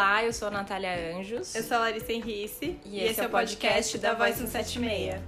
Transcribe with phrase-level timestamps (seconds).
[0.00, 1.54] Olá, eu sou a Natália Anjos.
[1.54, 2.80] Eu sou a Larissa Henrice.
[2.86, 5.20] E, e esse, é o podcast da Voz 176.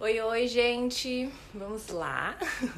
[0.00, 1.30] Oi, oi, gente.
[1.54, 2.36] Vamos lá.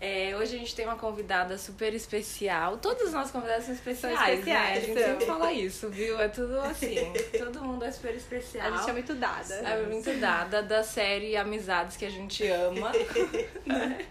[0.00, 2.76] É, hoje a gente tem uma convidada super especial.
[2.76, 4.76] Todos os nossos convidados são especiais, são especiais né?
[4.76, 6.20] A gente sempre fala isso, viu?
[6.20, 6.96] É tudo assim.
[7.38, 8.70] todo mundo é super especial.
[8.70, 9.54] A gente é muito dada.
[9.54, 12.92] É muito dada da série Amizades que a gente ama.
[13.64, 14.04] né?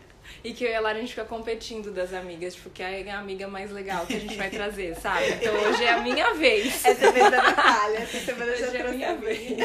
[0.43, 3.09] E que eu e a Lara a gente fica competindo das amigas, tipo, que é
[3.11, 5.29] a amiga mais legal que a gente vai trazer, sabe?
[5.33, 6.85] Então hoje é a minha vez.
[6.85, 9.57] Essa é a vez da Natália, essa semana hoje já é a minha vez.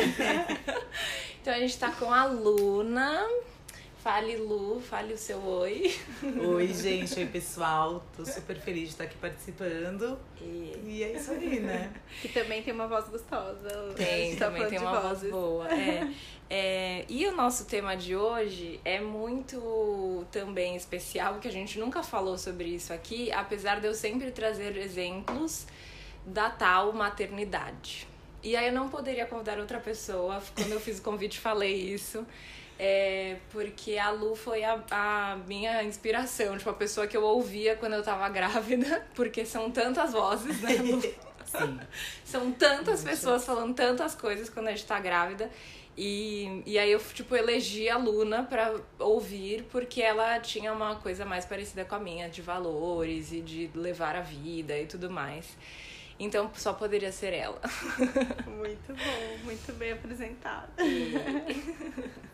[1.41, 3.27] então a gente tá com a Luna.
[4.03, 5.95] Fale, Lu, fale o seu oi.
[6.23, 8.03] Oi, gente, oi, pessoal.
[8.17, 10.17] Tô super feliz de estar aqui participando.
[10.41, 11.93] E, e é isso aí, né?
[12.23, 13.93] Que também tem uma voz gostosa.
[13.97, 15.69] Tem, tá também tem uma voz boa.
[15.69, 16.09] É.
[16.51, 17.05] é.
[17.09, 22.39] E o nosso tema de hoje é muito também especial, porque a gente nunca falou
[22.39, 25.67] sobre isso aqui, apesar de eu sempre trazer exemplos
[26.25, 28.07] da tal maternidade.
[28.43, 32.27] E aí eu não poderia convidar outra pessoa, quando eu fiz o convite falei isso.
[32.81, 37.75] É porque a Lu foi a, a, minha inspiração, tipo, a pessoa que eu ouvia
[37.75, 41.03] quando eu tava grávida, porque são tantas vozes, né, Lu?
[41.49, 41.81] Sim.
[42.25, 43.17] são tantas Muito.
[43.17, 45.51] pessoas falando tantas coisas quando a gente tá grávida.
[46.01, 51.25] E, e aí eu, tipo, elegi a Luna pra ouvir, porque ela tinha uma coisa
[51.25, 55.57] mais parecida com a minha, de valores e de levar a vida e tudo mais.
[56.17, 57.61] Então só poderia ser ela.
[58.47, 60.71] Muito bom, muito bem apresentado.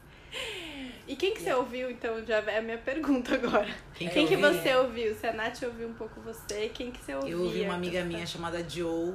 [1.06, 1.14] E...
[1.16, 3.72] Quem que você ouviu, então, já é a minha pergunta agora.
[3.94, 5.14] Quem, que, quem que você ouviu?
[5.14, 7.30] Se a Nath ouviu um pouco você, quem que você ouviu?
[7.38, 9.14] Eu ouvi uma amiga minha chamada Joe,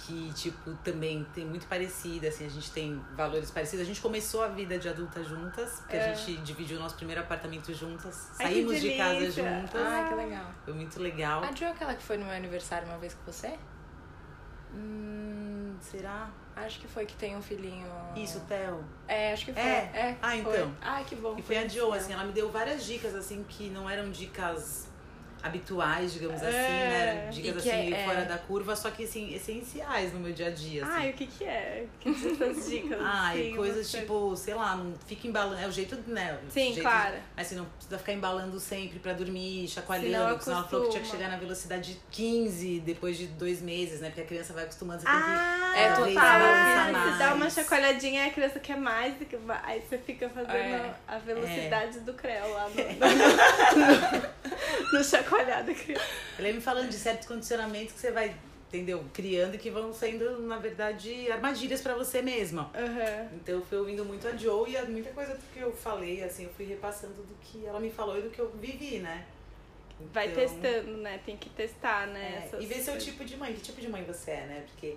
[0.00, 3.82] que, tipo, também tem muito parecida, assim, a gente tem valores parecidos.
[3.82, 6.10] A gente começou a vida de adulta juntas, porque é.
[6.10, 9.80] a gente dividiu o nosso primeiro apartamento juntas, Ai, saímos de casa juntas.
[9.80, 10.46] Ah, que legal.
[10.64, 11.44] Foi muito legal.
[11.44, 13.58] A Joe é aquela que foi no meu aniversário uma vez com você?
[14.74, 16.30] Hum, será?
[16.56, 17.88] Acho que foi que tem um filhinho.
[18.16, 18.84] Isso, Theo.
[19.06, 19.62] É, acho que foi.
[19.62, 19.90] É.
[19.94, 20.74] é ah, então.
[20.80, 21.36] Ai, que bom.
[21.38, 24.89] E foi a Joe, assim, ela me deu várias dicas, assim, que não eram dicas
[25.42, 26.48] habituais, digamos é.
[26.48, 27.28] assim, né?
[27.30, 30.84] Dicas assim, é, fora da curva, só que assim, essenciais no meu dia a dia.
[30.84, 30.92] Assim.
[30.92, 31.86] Ai, o que que é?
[31.86, 32.98] O que essas dicas?
[33.02, 34.00] Ai, assim, coisas você...
[34.00, 35.60] tipo, sei lá, não fica embalando.
[35.60, 36.38] É o jeito, né?
[36.50, 37.16] Sim, jeito claro.
[37.16, 40.86] De, mas assim, não precisa ficar embalando sempre pra dormir, chacoalhando, porque senão ela falou
[40.86, 44.08] que tinha que chegar na velocidade 15 depois de dois meses, né?
[44.08, 45.30] Porque a criança vai acostumando, você ah, tem que.
[45.30, 47.12] Ah, é, total.
[47.12, 49.14] Você dá uma chacoalhadinha e a criança quer mais,
[49.64, 50.94] aí você fica fazendo é.
[51.08, 52.00] a velocidade é.
[52.00, 52.76] do creu lá no,
[54.92, 56.04] no, no chacoalhado da criança.
[56.38, 58.36] Ele me falando de certos condicionamentos que você vai,
[58.68, 59.04] entendeu?
[59.12, 62.70] Criando e que vão sendo, na verdade, armadilhas para você mesma.
[62.74, 63.36] Uhum.
[63.36, 66.44] Então eu fui ouvindo muito a Joe e muita coisa do que eu falei, assim,
[66.44, 69.26] eu fui repassando do que ela me falou e do que eu vivi, né?
[70.00, 71.20] Então, vai testando, né?
[71.24, 72.48] Tem que testar, né?
[72.52, 74.64] É, e ver seu tipo de mãe, que tipo de mãe você é, né?
[74.66, 74.96] Porque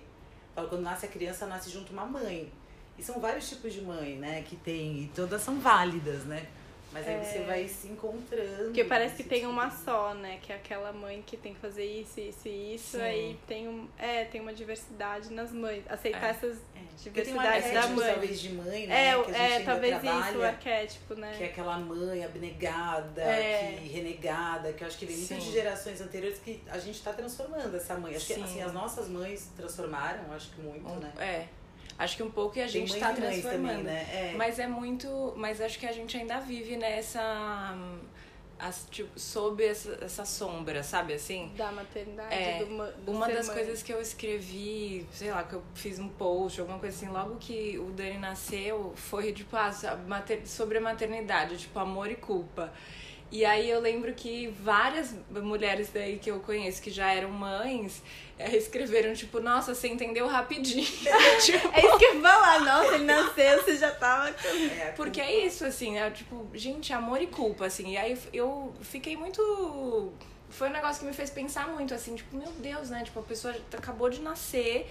[0.54, 2.50] quando nasce a criança, nasce junto uma mãe.
[2.96, 4.42] E são vários tipos de mãe, né?
[4.42, 6.46] Que tem, e todas são válidas, né?
[6.94, 7.24] Mas aí é...
[7.24, 8.66] você vai se encontrando.
[8.66, 10.38] Porque parece que tem uma só, né?
[10.40, 12.96] Que é aquela mãe que tem que fazer isso, isso e isso.
[12.96, 13.02] Sim.
[13.02, 15.82] Aí tem, um, é, tem uma diversidade nas mães.
[15.88, 16.30] Aceitar é.
[16.30, 17.02] essas é.
[17.02, 18.12] diversidades da mãe.
[18.12, 19.08] talvez de mãe, né?
[19.08, 21.34] É, que a gente é talvez trabalha, isso, o arquétipo, né?
[21.36, 23.76] Que é aquela mãe abnegada, é.
[23.80, 27.12] que renegada, que eu acho que vem muito de gerações anteriores que a gente tá
[27.12, 28.14] transformando essa mãe.
[28.14, 28.34] Acho Sim.
[28.34, 31.12] que assim, as nossas mães transformaram, acho que muito, um, né?
[31.18, 31.63] É.
[31.98, 33.76] Acho que um pouco e a gente está transformando.
[33.78, 34.32] Também, né?
[34.32, 34.34] É.
[34.36, 35.32] Mas é muito.
[35.36, 37.76] Mas acho que a gente ainda vive nessa.
[38.56, 41.52] As, tipo, sob essa, essa sombra, sabe assim?
[41.56, 43.56] Da maternidade, é, do, do Uma das mãe.
[43.56, 47.36] coisas que eu escrevi, sei lá, que eu fiz um post, alguma coisa assim, logo
[47.36, 49.72] que o Dani nasceu, foi tipo, ah,
[50.46, 52.72] sobre a maternidade, tipo, amor e culpa.
[53.34, 58.00] E aí eu lembro que várias mulheres daí que eu conheço que já eram mães
[58.38, 60.86] é, escreveram, tipo, nossa, você entendeu rapidinho.
[61.42, 61.68] tipo...
[61.74, 64.28] É isso que eu ia falar, nossa, ele nasceu, você já tava.
[64.28, 67.94] É, Porque é isso, assim, é tipo, gente, amor e culpa, assim.
[67.94, 70.12] E aí eu fiquei muito.
[70.48, 73.02] Foi um negócio que me fez pensar muito, assim, tipo, meu Deus, né?
[73.02, 74.86] Tipo, a pessoa acabou de nascer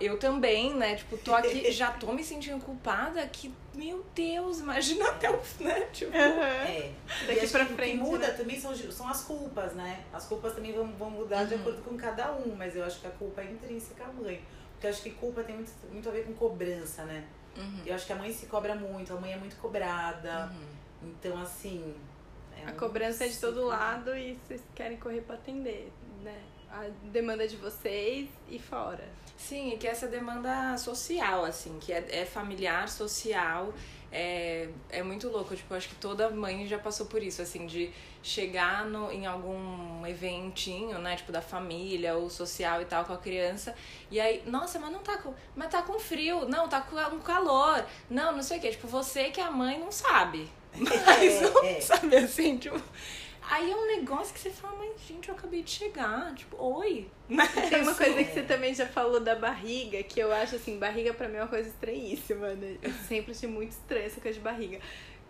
[0.00, 0.94] eu também, né?
[0.96, 5.80] Tipo, tô aqui, já tô me sentindo culpada que, meu Deus, imagina até o, né?
[5.92, 6.42] Tipo, uhum.
[6.42, 6.92] é.
[7.26, 7.96] Daqui pra frente.
[7.96, 8.34] O que muda né?
[8.34, 10.04] também são, são as culpas, né?
[10.12, 11.48] As culpas também vão, vão mudar uhum.
[11.48, 14.42] de acordo com cada um, mas eu acho que a culpa é intrínseca à mãe.
[14.72, 17.24] Porque eu acho que culpa tem muito, muito a ver com cobrança, né?
[17.56, 17.82] Uhum.
[17.86, 20.50] Eu acho que a mãe se cobra muito, a mãe é muito cobrada.
[20.52, 21.10] Uhum.
[21.10, 21.94] Então, assim.
[22.56, 25.92] É a cobrança é de todo lado e vocês querem correr pra atender?
[26.74, 29.08] A demanda de vocês e fora.
[29.36, 33.72] Sim, e que essa demanda social, assim, que é, é familiar, social,
[34.10, 35.54] é, é muito louco.
[35.54, 37.92] Tipo, acho que toda mãe já passou por isso, assim, de
[38.24, 41.14] chegar no, em algum eventinho, né?
[41.14, 43.72] Tipo, da família ou social e tal, com a criança.
[44.10, 45.32] E aí, nossa, mas não tá com.
[45.54, 46.48] Mas tá com frio.
[46.48, 47.84] Não, tá com calor.
[48.10, 48.70] Não, não sei o quê.
[48.70, 50.50] Tipo, você que é a mãe não sabe.
[50.74, 51.80] Mas não é.
[51.80, 52.82] sabe assim, tipo.
[53.50, 56.34] Aí é um negócio que você fala, mas gente, eu acabei de chegar.
[56.34, 57.10] Tipo, oi.
[57.70, 61.12] Tem uma coisa que você também já falou da barriga, que eu acho assim, barriga
[61.12, 62.78] pra mim é uma coisa estranhíssima, né?
[62.82, 64.80] Eu sempre achei muito estranha essa coisa de barriga.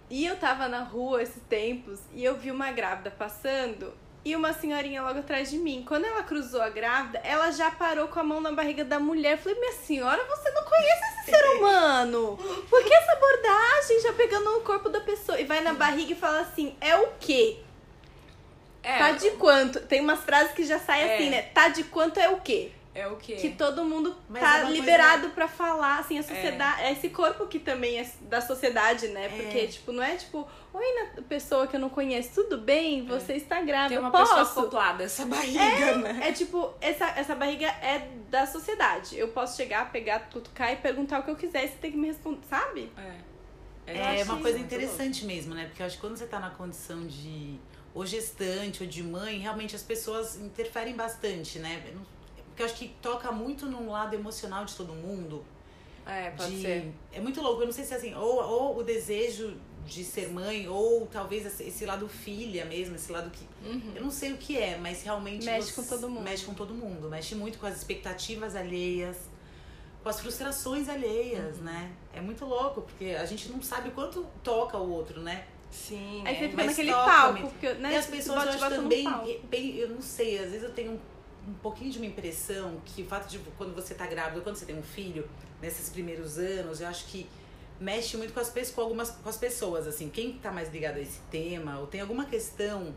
[0.09, 3.93] E eu tava na rua esses tempos e eu vi uma grávida passando
[4.25, 5.85] e uma senhorinha logo atrás de mim.
[5.87, 9.33] Quando ela cruzou a grávida, ela já parou com a mão na barriga da mulher.
[9.33, 12.39] Eu falei, minha senhora, você não conhece esse ser humano?
[12.71, 15.39] Por que essa abordagem já pegando o corpo da pessoa?
[15.39, 17.59] E vai na barriga e fala assim, é o quê?
[18.85, 19.81] É, tá de quanto?
[19.81, 21.15] Tem umas frases que já saem é.
[21.15, 21.43] assim, né?
[21.43, 22.71] Tá de quanto é o quê?
[22.95, 23.35] É o quê?
[23.35, 25.35] Que todo mundo Mas tá é liberado coisa...
[25.35, 26.83] para falar, assim, a sociedade.
[26.83, 26.87] É.
[26.87, 26.93] é.
[26.93, 29.27] esse corpo que também é da sociedade, né?
[29.27, 29.29] É.
[29.31, 30.85] Porque, tipo, não é tipo, oi,
[31.29, 33.01] pessoa que eu não conheço, tudo bem?
[33.01, 33.03] É.
[33.03, 33.89] Você está grávida.
[33.89, 34.37] Tem uma Posso?
[34.37, 36.21] pessoa acoplada, essa barriga, é, né?
[36.29, 39.19] É tipo, essa, essa barriga é da sociedade.
[39.19, 41.97] Eu posso chegar, pegar, cutucar e perguntar o que eu quiser e você tem que
[41.97, 42.93] me responder, sabe?
[42.97, 43.35] É.
[43.87, 45.67] É uma coisa interessante mesmo, né?
[45.67, 47.59] Porque eu acho que quando você tá na condição de
[47.95, 51.83] ou gestante ou de mãe, realmente as pessoas interferem bastante, né?
[52.49, 55.45] Porque eu acho que toca muito no lado emocional de todo mundo.
[56.07, 56.63] É, pode de...
[56.63, 56.93] ser.
[57.13, 57.63] É muito louco.
[57.63, 59.57] Eu não sei se é assim, ou, ou o desejo
[59.87, 63.47] de ser mãe, ou talvez esse lado filha mesmo, esse lado que.
[63.67, 63.93] Uhum.
[63.95, 65.45] Eu não sei o que é, mas realmente.
[65.45, 66.23] Mexe com todo mundo.
[66.23, 67.09] Mexe com todo mundo.
[67.09, 69.17] Mexe muito com as expectativas alheias,
[70.03, 71.65] com as frustrações alheias, uhum.
[71.65, 71.93] né?
[72.13, 75.47] É muito louco, porque a gente não sabe o quanto toca o outro, né?
[75.75, 76.23] Sim.
[76.25, 76.49] Aí você é.
[76.49, 77.41] fica naquele palco.
[77.41, 80.73] Porque, né, e as pessoas eu acho também, bem, eu não sei, às vezes eu
[80.73, 84.41] tenho um, um pouquinho de uma impressão que o fato de quando você tá grávida,
[84.41, 85.29] quando você tem um filho,
[85.61, 87.27] nesses primeiros anos, eu acho que
[87.81, 91.01] mexe muito com as, com algumas com as pessoas, assim, quem tá mais ligado a
[91.01, 92.95] esse tema, ou tem alguma questão,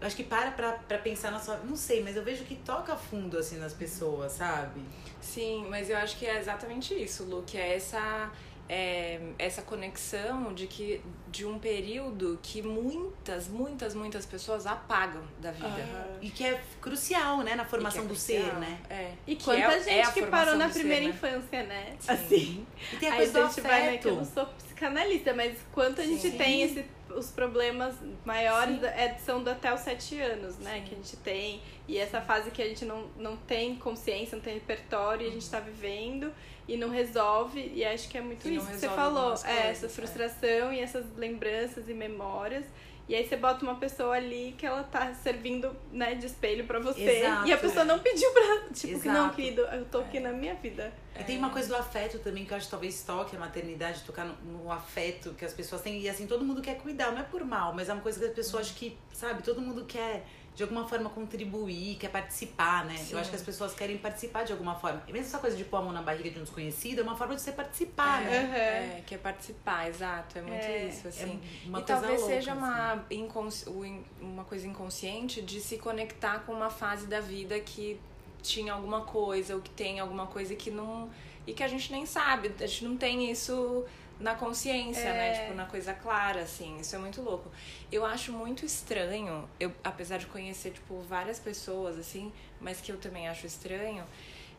[0.00, 1.58] eu acho que para pra, pra pensar na sua.
[1.58, 4.80] Não sei, mas eu vejo que toca fundo assim nas pessoas, sabe?
[5.20, 8.32] Sim, mas eu acho que é exatamente isso, Lu, que é essa
[8.70, 15.52] é, essa conexão de que de um período que muitas, muitas, muitas pessoas apagam da
[15.52, 15.68] vida.
[15.68, 16.18] Uhum.
[16.22, 18.80] E que é crucial, né, na formação é do ser, né?
[18.90, 19.12] É.
[19.26, 21.14] E que quanta é, gente que parou na primeira ser, né?
[21.14, 21.96] infância, né?
[22.00, 22.12] Sim.
[22.12, 22.66] Assim.
[22.92, 26.00] E tem a coisa a gente vai, né, que eu não sou psicanalista, mas quanto
[26.00, 26.36] a gente Sim.
[26.36, 26.84] tem esse
[27.16, 30.76] os problemas maiores é, são do até os sete anos, né?
[30.76, 30.82] Sim.
[30.84, 31.62] Que a gente tem.
[31.88, 35.26] E essa fase que a gente não, não tem consciência, não tem repertório, uhum.
[35.26, 36.32] e a gente tá vivendo
[36.70, 37.72] e não resolve.
[37.74, 39.34] E acho que é muito e isso que você falou.
[39.44, 39.88] é, essa é.
[39.88, 40.76] frustração é.
[40.76, 42.64] e essas lembranças e memórias.
[43.08, 46.78] E aí você bota uma pessoa ali que ela tá servindo, né, de espelho para
[46.78, 47.02] você.
[47.02, 48.60] Exato, e a pessoa não pediu pra.
[48.72, 49.00] Tipo, Exato.
[49.02, 50.20] que não, querido, eu tô aqui é.
[50.20, 50.92] na minha vida.
[51.18, 54.02] E tem uma coisa do afeto também, que eu acho que talvez toque a maternidade,
[54.02, 56.00] tocar no, no, afeto que as pessoas têm.
[56.00, 58.26] E assim, todo mundo quer cuidar, não é por mal, mas é uma coisa que
[58.26, 58.76] as pessoas uhum.
[58.76, 60.24] que, sabe, todo mundo quer
[60.54, 62.96] de alguma forma contribuir, quer participar, né?
[62.96, 63.14] Sim.
[63.14, 65.02] Eu acho que as pessoas querem participar de alguma forma.
[65.06, 67.16] E mesmo essa coisa de pôr a mão na barriga de um desconhecido é uma
[67.16, 68.98] forma de você participar, é, né?
[68.98, 70.38] É, quer participar, exato.
[70.38, 71.40] É muito é, isso, assim.
[71.74, 74.04] É e talvez louca, seja uma, assim.
[74.20, 77.98] uma coisa inconsciente de se conectar com uma fase da vida que
[78.42, 81.10] tinha alguma coisa, ou que tem alguma coisa que não.
[81.46, 83.84] E que a gente nem sabe, a gente não tem isso
[84.20, 85.28] na consciência, né?
[85.28, 85.32] é.
[85.32, 85.42] né?
[85.42, 86.78] Tipo, na coisa clara, assim.
[86.78, 87.50] Isso é muito louco.
[87.90, 92.98] Eu acho muito estranho, eu, apesar de conhecer, tipo, várias pessoas, assim, mas que eu
[92.98, 94.04] também acho estranho,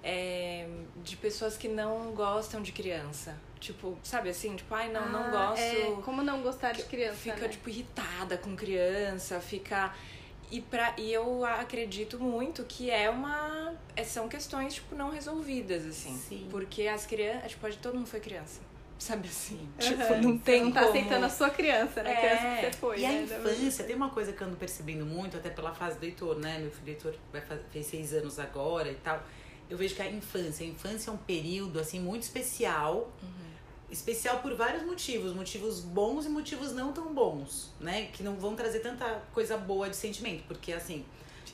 [0.04, 0.68] é,
[1.04, 3.38] de pessoas que não gostam de criança.
[3.60, 4.56] Tipo, sabe assim?
[4.56, 5.62] Tipo, ai, não, ah, não gosto.
[5.62, 6.02] É.
[6.04, 7.18] Como não gostar de criança?
[7.18, 7.48] Fica, né?
[7.48, 9.94] tipo, irritada com criança, fica.
[10.50, 13.76] E, pra, e eu acredito muito que é uma.
[13.96, 16.18] É, são questões, tipo, não resolvidas, assim.
[16.18, 16.48] Sim.
[16.50, 17.52] Porque as crianças.
[17.52, 18.71] Tipo, todo mundo foi criança
[19.02, 19.58] sabe assim?
[19.58, 19.70] Uhum.
[19.80, 20.92] Tipo, não tem não tá como...
[20.92, 22.12] aceitando a sua criança, né?
[22.12, 22.16] É.
[22.16, 23.00] Criança que você foi.
[23.00, 23.08] E né?
[23.08, 26.38] a infância, tem uma coisa que eu ando percebendo muito, até pela fase do Heitor,
[26.38, 26.60] né?
[26.60, 29.24] Meu filho Heitor vai fazer, fez seis anos agora e tal.
[29.68, 33.12] Eu vejo que a infância, a infância é um período, assim, muito especial.
[33.24, 33.52] Uhum.
[33.90, 38.08] Especial por vários motivos, motivos bons e motivos não tão bons, né?
[38.14, 41.04] Que não vão trazer tanta coisa boa de sentimento, porque assim,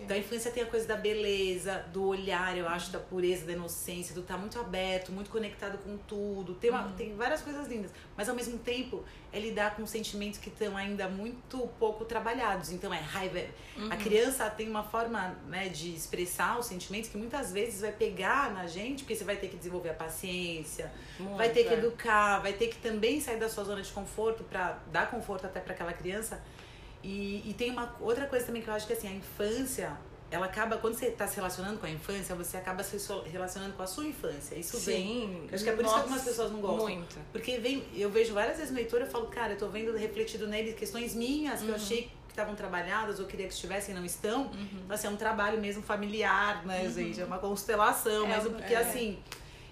[0.06, 4.13] da infância tem a coisa da beleza, do olhar, eu acho, da pureza, da inocência,
[4.13, 6.54] do estar tá muito aberto, muito conectado com tudo.
[6.56, 6.94] Tem, uma, uhum.
[6.94, 7.92] tem várias coisas lindas.
[8.16, 12.72] Mas ao mesmo tempo é lidar com sentimentos que estão ainda muito pouco trabalhados.
[12.72, 13.39] Então é raiva.
[13.77, 13.92] Uhum.
[13.92, 18.54] A criança tem uma forma né, de expressar os sentimentos que muitas vezes vai pegar
[18.54, 21.77] na gente, porque você vai ter que desenvolver a paciência, muito, vai ter que é.
[21.77, 25.60] educar, vai ter que também sair da sua zona de conforto para dar conforto até
[25.60, 26.42] para aquela criança
[27.08, 29.98] e, e tem uma outra coisa também que eu acho que assim, a infância,
[30.30, 32.98] ela acaba, quando você está se relacionando com a infância, você acaba se
[33.32, 34.56] relacionando com a sua infância.
[34.56, 34.92] Isso Sim.
[34.92, 35.50] vem.
[35.54, 36.86] Acho que é por Nossa, isso que algumas pessoas não gostam.
[36.86, 37.18] Muito.
[37.32, 40.48] Porque vem, eu vejo várias vezes no leitor, eu falo, cara, eu tô vendo refletido
[40.48, 41.68] nele questões minhas uhum.
[41.68, 41.82] que eu uhum.
[41.82, 44.48] achei que estavam trabalhadas ou queria que estivessem e não estão.
[44.48, 44.68] Uhum.
[44.84, 46.94] Então, assim, é um trabalho mesmo familiar, né, uhum.
[46.94, 47.22] gente?
[47.22, 48.80] É uma constelação, é, mesmo porque, é.
[48.80, 49.18] assim.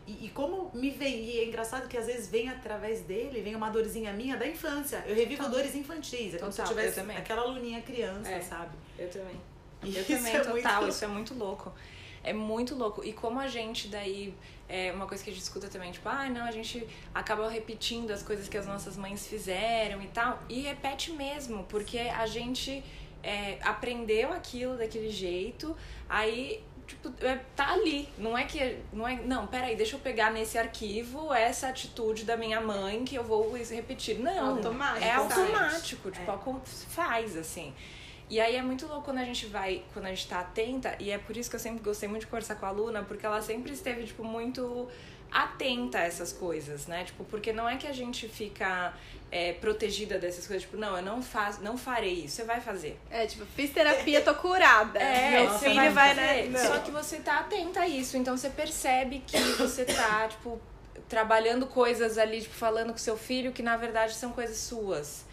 [0.07, 3.55] E, e, como me vem, e é engraçado que às vezes vem através dele, vem
[3.55, 5.03] uma dorzinha minha da infância.
[5.07, 6.35] Eu revivo então, dores infantis.
[6.35, 8.75] É como total, se eu tivesse eu aquela aluninha criança, é, sabe?
[9.00, 9.41] Eu também.
[9.83, 10.93] Eu também, é total, muito...
[10.93, 11.74] isso é muito louco.
[12.24, 13.03] É muito louco.
[13.03, 14.33] E como a gente daí.
[14.67, 18.09] É uma coisa que a gente escuta também, tipo, ah, não, a gente acaba repetindo
[18.09, 20.41] as coisas que as nossas mães fizeram e tal.
[20.50, 22.83] E repete mesmo, porque a gente
[23.21, 25.77] é, aprendeu aquilo daquele jeito,
[26.09, 28.08] aí tipo, é, tá ali.
[28.18, 28.80] Não é que.
[28.94, 33.15] Não, é, não, peraí, deixa eu pegar nesse arquivo essa atitude da minha mãe que
[33.15, 34.20] eu vou repetir.
[34.20, 36.12] Não, automático, é automático.
[36.12, 36.65] Tipo, é.
[36.65, 37.74] faz assim.
[38.30, 41.12] E aí é muito louco quando a gente vai, quando a gente tá atenta, e
[41.12, 43.42] é por isso que eu sempre gostei muito de conversar com a Luna, porque ela
[43.42, 44.88] sempre esteve, tipo, muito
[45.36, 47.04] atenta a essas coisas, né?
[47.04, 48.94] Tipo, porque não é que a gente fica
[49.30, 52.98] é, protegida dessas coisas, tipo, não, eu não faço, não farei isso, você vai fazer.
[53.12, 54.98] É, tipo, fiz terapia, tô curada.
[54.98, 56.58] É, Meu você vai, vai né?
[56.58, 60.58] Só que você tá atenta a isso, então você percebe que você tá, tipo,
[61.10, 65.25] trabalhando coisas ali, tipo, falando com seu filho que na verdade são coisas suas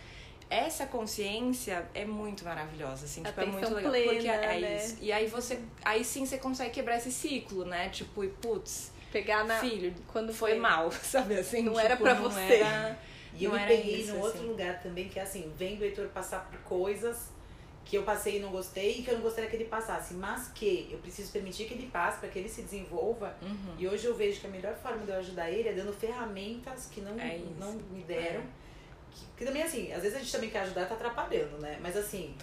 [0.50, 3.90] essa consciência é muito maravilhosa, assim, tipo, é muito legal.
[3.90, 4.76] Plena, porque é né?
[4.76, 4.98] isso.
[5.00, 5.58] E aí você.
[5.82, 7.88] Aí sim você consegue quebrar esse ciclo, né?
[7.88, 9.60] Tipo, e putz, pegar na.
[9.60, 11.62] Filho, quando foi, mal, sabe assim?
[11.62, 12.54] Não tipo, era pra não você.
[12.54, 12.98] Era,
[13.34, 14.26] e eu me peguei isso, num assim.
[14.26, 17.30] outro lugar também, que é assim, vendo o Heitor passar por coisas
[17.84, 20.48] que eu passei e não gostei e que eu não gostaria que ele passasse, mas
[20.48, 23.36] que eu preciso permitir que ele passe para que ele se desenvolva.
[23.42, 23.74] Uhum.
[23.78, 26.86] E hoje eu vejo que a melhor forma de eu ajudar ele é dando ferramentas
[26.86, 28.40] que não, é não me deram.
[28.40, 28.61] É
[29.36, 31.78] que também, assim, às vezes a gente também quer ajudar tá atrapalhando, né?
[31.80, 32.34] Mas assim,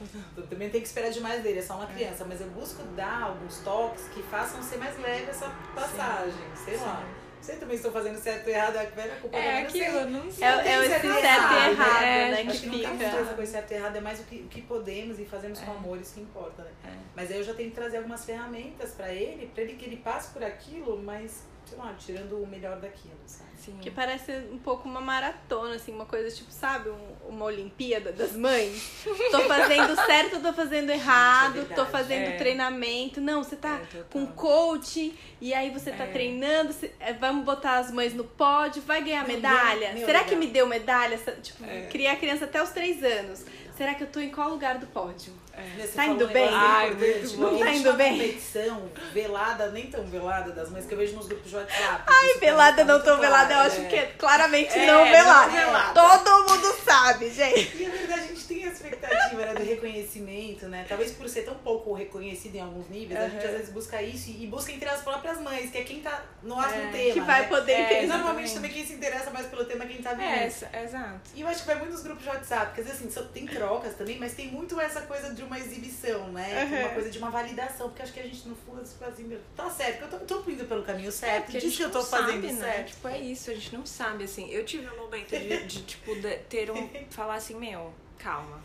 [0.50, 1.94] também tem que esperar demais dele, é só uma é.
[1.94, 2.26] criança.
[2.26, 6.66] Mas eu busco dar alguns toques que façam ser mais leve essa passagem, Sim.
[6.66, 6.84] sei Sim.
[6.84, 7.04] lá.
[7.40, 10.46] Não sei também estou fazendo certo ou errado, a velha culpa é aquilo, não sei.
[10.46, 12.32] É, é o certo e errado, errado né?
[12.32, 12.52] né?
[12.52, 14.62] Acho que, que nunca essa coisa certo e errado, é mais o que, o que
[14.64, 15.66] podemos e fazemos é.
[15.66, 16.72] com amor, isso que importa, né?
[16.84, 16.90] É.
[17.16, 19.98] Mas aí eu já tenho que trazer algumas ferramentas para ele, para ele que ele
[19.98, 23.50] passe por aquilo, mas, sei lá, tirando o melhor daquilo, sabe?
[23.58, 23.78] Sim.
[23.80, 28.36] Que parece um pouco uma maratona, assim, uma coisa tipo, sabe, um, uma Olimpíada das
[28.36, 29.04] mães.
[29.32, 32.38] tô fazendo certo, tô fazendo errado, Gente, é tô fazendo é.
[32.38, 33.22] treinamento.
[33.22, 36.12] Não, você tá é, com coach e aí você tá é.
[36.12, 39.94] treinando, você, é, vamos botar as mães no pódio, vai ganhar medalha.
[39.94, 41.18] Meu, Será que me deu medalha?
[41.18, 41.88] Tipo, é.
[41.88, 43.46] criar criança até os três anos.
[43.78, 45.34] Será que eu tô em qual lugar do pódio?
[45.54, 45.88] É.
[45.88, 46.50] Tá indo bem?
[46.52, 46.96] Ai,
[47.38, 48.12] não tá indo bem?
[48.12, 52.04] competição velada, nem tão velada das mães, que eu vejo nos grupos de WhatsApp.
[52.08, 55.48] Ai, velada, não tão velada, eu acho que é claramente é, não, velada.
[55.48, 55.94] não velada.
[55.94, 57.78] Todo mundo sabe, gente.
[57.78, 60.86] E na verdade a gente tem a expectativa né, do reconhecimento, né?
[60.88, 63.26] Talvez por ser tão pouco reconhecido em alguns níveis, uhum.
[63.26, 66.02] a gente às vezes busca isso e busca entre as próprias mães, que é quem
[66.02, 67.14] tá no assunto é, tema.
[67.14, 67.48] Que vai né?
[67.48, 68.08] poder é, entender.
[68.08, 70.66] Normalmente também quem se interessa mais pelo tema é quem tá vivendo.
[70.74, 71.22] É, exato.
[71.36, 73.46] E eu acho que vai muito nos grupos de WhatsApp, porque às vezes assim, tem
[73.46, 76.64] trocas também, mas tem muito essa coisa de uma exibição, né?
[76.64, 76.80] Uhum.
[76.80, 79.40] Uma coisa de uma validação, porque acho que a gente no fundo fica assim, meu,
[79.56, 82.42] tá certo, eu tô, tô indo pelo caminho certo, é, diz que eu tô fazendo
[82.48, 82.74] sabe, né?
[82.74, 82.88] certo.
[82.90, 84.50] Tipo, é isso, a gente não sabe, assim.
[84.50, 86.90] Eu tive um momento de, de tipo, de ter um.
[87.10, 88.62] falar assim, meu, calma.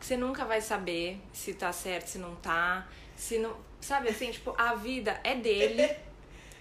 [0.00, 2.88] Você nunca vai saber se tá certo, se não tá.
[3.16, 3.56] Se não.
[3.80, 5.82] Sabe assim, tipo, a vida é dele.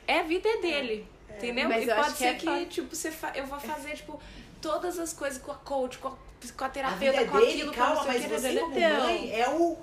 [0.08, 1.08] É a vida é dele.
[1.30, 1.70] É, entendeu?
[1.70, 3.32] Mas e pode ser que, é que tipo, você fa...
[3.36, 4.20] eu vou fazer, tipo,
[4.62, 6.18] todas as coisas com a coach, com a
[6.58, 9.78] com a terapeuta, a com dele, aquilo, calma, mas você como mãe é o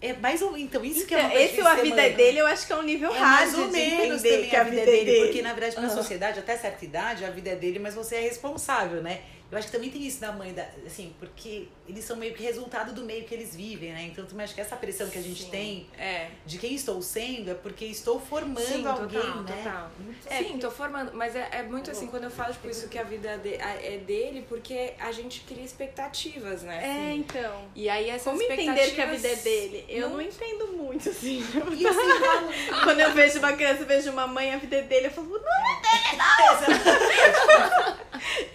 [0.00, 2.12] é mais ou então isso então, que é uma então, esse a vida mãe.
[2.12, 4.84] dele eu acho que é um nível é mais ou menos que a vida é
[4.84, 5.94] dele, porque na verdade na uhum.
[5.94, 9.68] sociedade até certa idade a vida é dele mas você é responsável né eu acho
[9.68, 13.04] que também tem isso da mãe, da, assim, porque eles são meio que resultado do
[13.04, 14.02] meio que eles vivem, né?
[14.02, 16.30] Então, também acho que essa pressão que a gente Sim, tem é.
[16.44, 19.62] de quem estou sendo é porque estou formando Sim, alguém, total, né?
[19.62, 19.90] Total.
[20.26, 22.98] É, Sim, tô formando, mas é, é muito assim, quando eu falo tipo, isso que
[22.98, 27.10] a vida de, é dele, porque a gente cria expectativas, né?
[27.10, 27.68] É, então.
[27.74, 28.78] E aí essas Como expectativas...
[28.78, 29.84] entender que a vida é dele?
[29.88, 31.44] Eu não, não entendo muito, assim.
[31.72, 35.06] E assim, quando eu vejo uma criança, eu vejo uma mãe, a vida é dele,
[35.06, 37.96] eu falo, não é dele, não!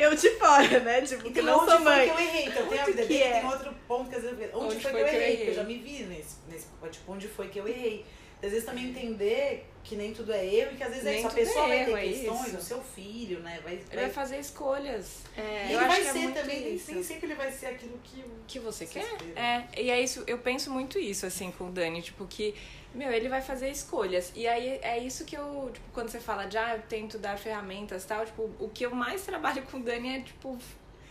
[0.02, 1.02] eu de fora, né?
[1.02, 2.10] Tipo, então, que não sou mãe.
[2.10, 2.46] Onde foi que eu errei?
[2.46, 3.40] Então, tem a vida dele, é?
[3.40, 4.38] tem outro ponto que às vezes...
[4.54, 5.36] Onde, onde foi, foi, que eu errei?
[5.38, 6.68] Porque eu já me vi nesse, nesse...
[6.92, 8.06] Tipo, onde foi que eu errei?
[8.44, 11.30] Às vezes também entender que nem tudo é eu e que às vezes nem essa
[11.30, 13.60] pessoa é vai ter é questões, o seu filho, né?
[13.64, 13.86] Vai, vai...
[13.92, 15.22] Ele vai fazer escolhas.
[15.38, 16.92] É, e ele vai é ser é também, isso.
[16.92, 19.14] nem sempre ele vai ser aquilo que, que você, você quer.
[19.14, 19.68] Espera.
[19.76, 22.56] É, e é isso, eu penso muito isso, assim, com o Dani, tipo, que,
[22.94, 24.32] meu, ele vai fazer escolhas.
[24.36, 27.38] E aí é isso que eu, tipo, quando você fala de, ah, eu tento dar
[27.38, 30.58] ferramentas e tal, tipo, o que eu mais trabalho com o Dani é, tipo,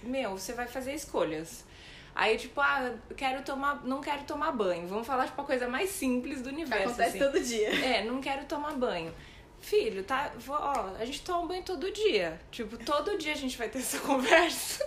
[0.02, 1.64] meu, você vai fazer escolhas.
[2.14, 4.86] Aí, tipo, ah, quero tomar, não quero tomar banho.
[4.86, 6.88] Vamos falar, tipo, a coisa mais simples do universo.
[6.88, 7.18] Acontece assim.
[7.18, 7.68] todo dia.
[7.84, 9.14] É, não quero tomar banho.
[9.60, 10.32] Filho, tá?
[10.48, 12.40] Ó, a gente toma banho todo dia.
[12.50, 14.82] Tipo, todo dia a gente vai ter essa conversa.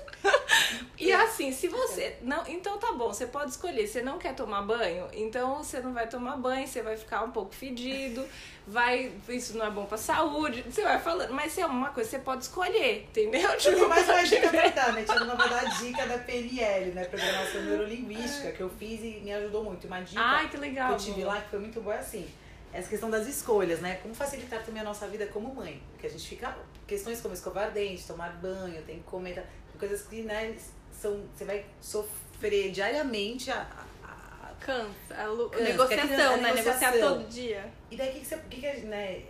[0.97, 2.17] e assim, se você.
[2.23, 3.85] não Então tá bom, você pode escolher.
[3.87, 5.07] Você não quer tomar banho?
[5.13, 8.27] Então você não vai tomar banho, você vai ficar um pouco fedido,
[8.65, 9.11] vai.
[9.29, 10.63] Isso não é bom pra saúde.
[10.67, 11.31] Você vai falando.
[11.33, 13.55] Mas se é uma coisa, você pode escolher, entendeu?
[13.57, 15.03] Tipo, mais uma dica pra dar, né?
[15.03, 17.05] Tinha uma dar dica da PNL, né?
[17.05, 19.85] Programação Neurolinguística, que eu fiz e me ajudou muito.
[19.85, 20.87] Uma dica Ai, que legal.
[20.87, 22.27] que eu tive lá, que foi muito boa, é assim
[22.73, 23.99] essa questão das escolhas, né?
[24.01, 25.81] Como facilitar também a nossa vida como mãe.
[25.91, 26.55] Porque a gente fica.
[26.87, 29.35] Questões como escovar dente, tomar banho, tem que comer.
[29.35, 29.43] Tá,
[29.77, 30.55] coisas que, né,
[30.91, 31.23] são.
[31.33, 33.67] Você vai sofrer diariamente a.
[34.03, 36.53] a Cansa, a, Cansa, negociação, né?
[36.53, 37.71] Negociar todo dia.
[37.91, 38.37] E daí o que, você.
[38.49, 39.23] Que, que, né,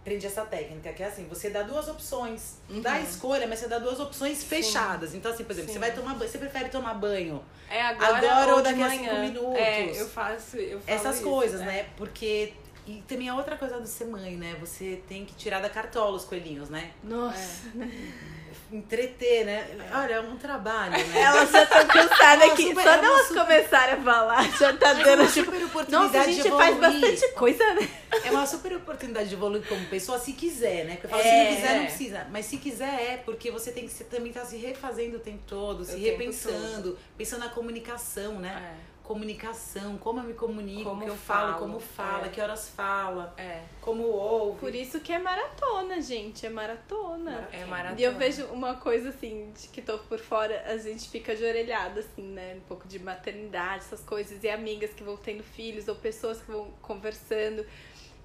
[0.00, 2.54] aprendi essa técnica, que é assim, você dá duas opções.
[2.70, 2.80] Uhum.
[2.80, 5.10] Dá a escolha, mas você dá duas opções fechadas.
[5.10, 5.18] Sim.
[5.18, 5.74] Então, assim, por exemplo, Sim.
[5.74, 9.14] você vai tomar banho, você prefere tomar banho é agora, agora ou, daqui a cinco
[9.16, 9.58] minutos.
[9.58, 11.64] É, eu faço, eu Essas isso, coisas, é.
[11.64, 11.86] né?
[11.96, 12.54] Porque
[12.88, 14.56] e também a outra coisa do ser mãe, né?
[14.60, 16.90] Você tem que tirar da cartola os coelhinhos, né?
[17.04, 17.68] Nossa.
[17.78, 18.48] É.
[18.74, 19.68] Entreter, né?
[19.92, 21.04] Olha, é um trabalho, né?
[21.20, 22.72] Elas já estão cansadas aqui.
[22.72, 23.42] Só é delas super...
[23.42, 25.50] começarem a falar, já tá é dando tipo.
[25.50, 27.90] oportunidade Nossa, a gente faz bastante coisa, né?
[28.24, 30.92] É uma super oportunidade de evoluir como pessoa, se quiser, né?
[30.92, 32.26] Porque eu falo, é, se não quiser, não precisa.
[32.30, 35.42] Mas se quiser, é, porque você tem que também estar tá se refazendo o tempo
[35.46, 38.76] todo, se repensando, pensando na comunicação, né?
[38.94, 42.28] É comunicação, como eu me comunico, como eu falo, falo como fala, é.
[42.28, 43.62] que horas fala, é.
[43.80, 44.60] como ouve.
[44.60, 47.48] Por isso que é maratona, gente, é maratona.
[47.50, 47.98] É maratona.
[47.98, 51.42] E eu vejo uma coisa assim, de que tô por fora, a gente fica de
[51.42, 52.56] orelhada, assim, né?
[52.56, 56.50] Um pouco de maternidade, essas coisas, e amigas que vão tendo filhos, ou pessoas que
[56.50, 57.64] vão conversando.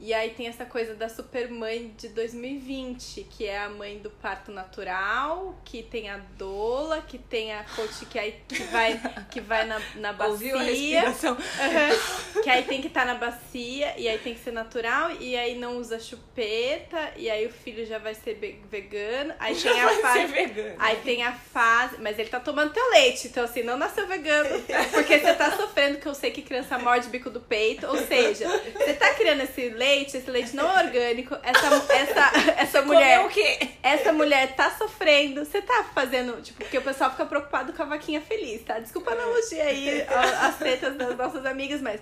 [0.04, 4.52] E aí tem essa coisa da supermãe de 2020, que é a mãe do parto
[4.52, 9.00] natural, que tem a doula, que tem a coach que, aí, que vai,
[9.32, 11.06] que vai na, na bacia.
[11.06, 15.10] Uhum, que aí tem que estar tá na bacia, e aí tem que ser natural,
[15.22, 18.34] e aí não usa chupeta, e aí o filho já vai ser
[18.70, 19.34] vegano.
[19.40, 20.34] Aí tem a fase.
[20.80, 21.96] Aí tem a fase.
[22.02, 24.50] Mas ele tá tomando teu leite, então assim, não nasceu vegano.
[24.92, 27.88] Porque você tá sofrendo, que eu sei que criança morde bico do peito.
[27.88, 31.38] Ou seja, você tá criando esse leite leite, esse leite não é orgânico.
[31.44, 33.26] Essa, essa, essa mulher.
[33.26, 33.70] o quê?
[33.82, 35.46] Essa mulher tá sofrendo.
[35.46, 36.42] Você tá fazendo.
[36.42, 38.80] Tipo, porque o pessoal fica preocupado com a vaquinha feliz, tá?
[38.80, 40.02] Desculpa a analogia aí,
[40.42, 42.02] as tretas das nossas amigas, mas.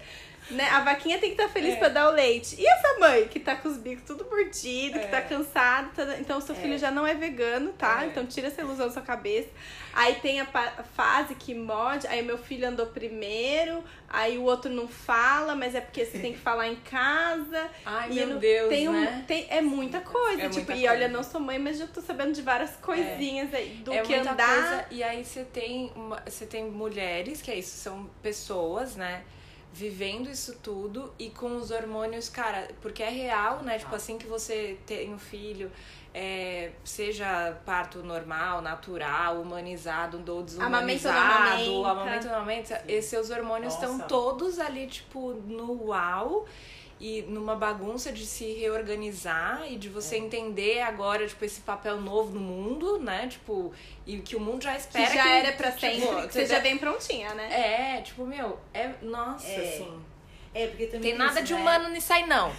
[0.49, 0.67] Né?
[0.69, 1.77] A vaquinha tem que estar tá feliz é.
[1.77, 2.55] pra dar o leite.
[2.59, 4.99] E essa mãe que tá com os bicos tudo mordido, é.
[4.99, 5.21] que tá é.
[5.21, 5.89] cansada.
[5.95, 6.17] Tá...
[6.19, 6.77] Então o seu filho é.
[6.77, 8.03] já não é vegano, tá?
[8.03, 8.07] É.
[8.07, 9.49] Então tira essa ilusão da sua cabeça.
[9.93, 10.45] Aí tem a
[10.95, 15.81] fase que morde, aí meu filho andou primeiro, aí o outro não fala, mas é
[15.81, 17.69] porque você tem que falar em casa.
[17.85, 19.25] Ai, meu não, Deus, tem um, né?
[19.27, 20.91] Tem, é muita coisa, é tipo, muita e coisa.
[20.91, 23.57] olha, não sou mãe, mas já tô sabendo de várias coisinhas é.
[23.57, 24.35] aí, do é que andar.
[24.35, 29.23] Coisa, e aí você tem, uma, você tem mulheres, que é isso, são pessoas, né?
[29.73, 33.79] vivendo isso tudo e com os hormônios, cara, porque é real, né?
[33.79, 35.71] Tipo, assim que você tem um filho,
[36.13, 43.99] é, seja parto normal, natural, humanizado ou desumanizado, amamento, amamento, amamento, esses seus hormônios estão
[43.99, 46.45] todos ali, tipo, no uau
[47.01, 50.19] e numa bagunça de se reorganizar e de você é.
[50.19, 53.27] entender agora, tipo, esse papel novo no mundo, né?
[53.27, 53.73] Tipo,
[54.05, 55.09] e que o mundo já espera.
[55.09, 57.97] Que já que, era pra tipo, sempre, que você já vem prontinha, né?
[57.97, 58.91] É, tipo, meu, é.
[59.01, 59.67] Nossa, é.
[59.67, 60.10] assim.
[60.53, 61.11] É, porque também.
[61.11, 61.61] Tem nada isso, de né?
[61.61, 62.51] humano nisso aí, não.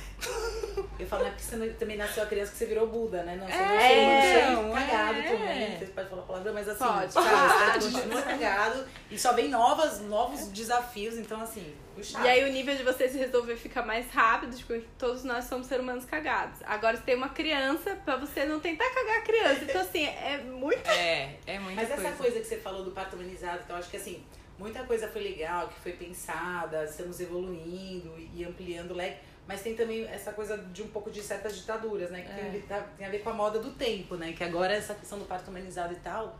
[0.98, 3.36] Eu falo, não é porque você também nasceu a criança que você virou Buda, né?
[3.36, 5.22] Não, você é, nasceu é, cagado é.
[5.22, 5.78] também.
[5.78, 10.00] Você pode falar palavrão, mas assim, pode, cara, você continua cagado e só vem novas,
[10.00, 12.24] novos desafios, então assim, puxado.
[12.24, 15.66] E aí o nível de você se resolver fica mais rápido, tipo, todos nós somos
[15.66, 16.60] seres humanos cagados.
[16.64, 19.64] Agora você tem uma criança pra você não tentar cagar a criança.
[19.64, 20.88] Então, assim, é muito.
[20.88, 21.76] É, é muito.
[21.76, 24.24] Mas essa coisa que você falou do parto humanizado, que eu acho que assim
[24.58, 29.18] muita coisa foi legal, que foi pensada, estamos evoluindo e ampliando o leque.
[29.46, 32.22] Mas tem também essa coisa de um pouco de certas ditaduras, né?
[32.22, 32.50] Que é.
[32.50, 34.32] tem, tá, tem, a ver com a moda do tempo, né?
[34.32, 36.38] Que agora essa questão do parto humanizado e tal.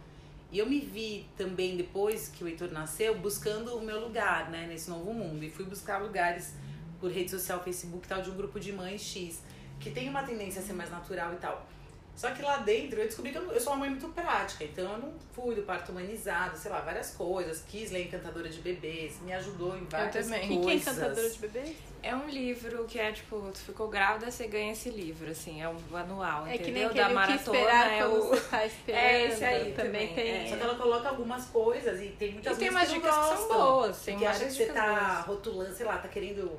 [0.53, 4.67] E eu me vi também, depois que o Heitor nasceu, buscando o meu lugar, né?
[4.69, 5.43] Nesse novo mundo.
[5.43, 6.55] E fui buscar lugares
[7.01, 9.43] por rede social, Facebook e tal, de um grupo de mães X.
[9.81, 11.67] Que tem uma tendência a ser mais natural e tal.
[12.15, 14.93] Só que lá dentro eu descobri que eu, eu, sou uma mãe muito prática, então
[14.93, 17.65] eu não fui do parto humanizado, sei lá, várias coisas.
[17.67, 20.51] Quis ler Encantadora de Bebês, me ajudou em várias coisas.
[20.51, 21.77] O que é Encantadora de Bebês?
[22.03, 25.69] É um livro que é tipo, tu ficou grávida, você ganha esse livro, assim, é
[25.69, 26.91] um anual, é entendeu?
[26.91, 28.29] Que nem da maratona é o.
[28.29, 30.45] Você tá esperando, é esse aí também, também tem.
[30.45, 30.49] É.
[30.49, 33.49] Só que ela coloca algumas coisas e tem muitas e tem umas dicas que são
[33.49, 35.27] boas, tem que acha que você tá boas.
[35.27, 36.59] rotulando, sei lá, tá querendo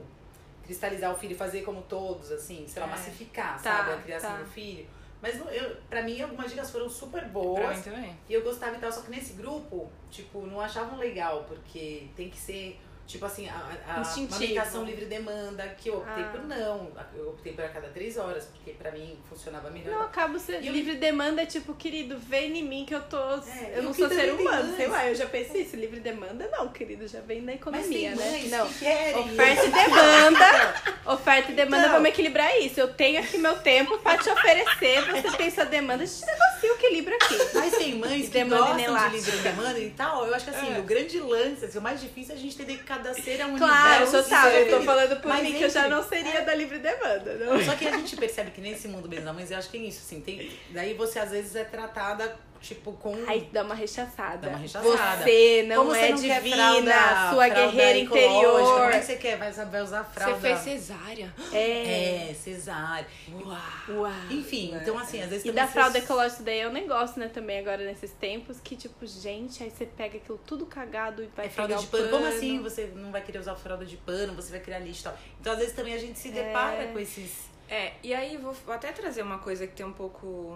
[0.64, 2.92] cristalizar o filho, fazer como todos, assim, sei lá, é.
[2.92, 4.38] massificar, tá, sabe, a criação tá.
[4.38, 4.88] do filho
[5.24, 7.62] Mas eu, pra mim, algumas dicas foram super boas.
[7.62, 8.18] Pra mim também.
[8.28, 12.30] E eu gostava e tal, só que nesse grupo, tipo, não achavam legal, porque tem
[12.30, 13.54] que ser Tipo assim, a,
[13.88, 16.30] a amamentação livre demanda, que eu optei ah.
[16.32, 16.92] por não.
[17.14, 19.94] Eu optei por a cada três horas, porque pra mim funcionava melhor.
[19.94, 21.00] Não, acabo ser livre eu...
[21.00, 23.18] demanda é tipo, querido, vem em mim que eu tô.
[23.18, 25.76] É, eu não sou ser humano, sei lá, eu já pensei isso.
[25.76, 28.44] Livre demanda não, querido, já vem da economia, né?
[28.50, 28.66] Não.
[28.66, 30.74] Oferta e demanda.
[31.14, 32.80] oferta e demanda, então, vamos equilibrar isso.
[32.80, 36.72] Eu tenho aqui meu tempo pra te oferecer, você tem sua demanda, a gente negocia
[36.72, 37.38] o equilíbrio aqui.
[37.54, 40.26] Mas tem mães que demanda gostam de livre demanda e tal.
[40.26, 40.80] Eu acho que assim, é.
[40.80, 43.58] o grande lance, assim, o mais difícil é a gente que cada ser é um
[43.58, 44.30] claro, universo.
[44.30, 44.62] Claro, total.
[44.62, 46.42] Eu tô falando por Mas mim, que eu já não seria é.
[46.42, 47.34] da livre demanda.
[47.36, 47.64] Não.
[47.64, 50.02] Só que a gente percebe que nesse mundo mesmo mãe, eu acho que tem isso,
[50.06, 50.22] assim.
[50.22, 53.14] Tem, daí você às vezes é tratada tipo, com.
[53.28, 54.38] Aí dá uma rechaçada.
[54.38, 55.24] Dá uma rechaçada.
[55.24, 58.62] Você não Como é você não divina, fralda, sua guerreira interior.
[58.62, 59.38] Como é que você quer?
[59.38, 60.36] Vai saber usar fralda.
[60.36, 61.34] Você fez cesárea.
[61.52, 62.30] É.
[62.30, 63.06] É, cesárea.
[63.30, 63.58] Uau.
[63.90, 64.12] Uau.
[64.32, 67.60] Enfim, então assim, às vezes E da fralda ecológica daí é um negócio, né, também
[67.60, 71.50] agora nesses tempos, que tipo, gente, aí você pega aquilo tudo cagado e vai é
[71.50, 72.08] fralda de pano.
[72.08, 72.18] pano.
[72.18, 75.04] Como assim você não vai querer usar fralda de pano, você vai criar lixo e
[75.04, 75.18] tal.
[75.42, 76.88] Então, às vezes também a gente se depara é.
[76.88, 77.50] com esses.
[77.70, 80.56] É, e aí vou até trazer uma coisa que tem um pouco.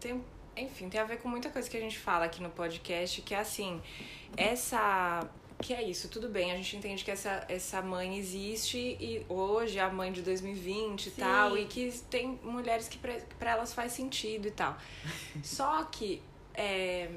[0.00, 0.22] Tem
[0.56, 3.34] enfim, tem a ver com muita coisa que a gente fala aqui no podcast, que
[3.34, 3.80] é assim,
[4.36, 5.28] essa
[5.60, 9.78] que é isso, tudo bem, a gente entende que essa, essa mãe existe e hoje
[9.78, 11.08] é a mãe de 2020 Sim.
[11.08, 14.76] e tal, e que tem mulheres que para elas faz sentido e tal.
[15.42, 16.22] Só que
[16.54, 17.08] é,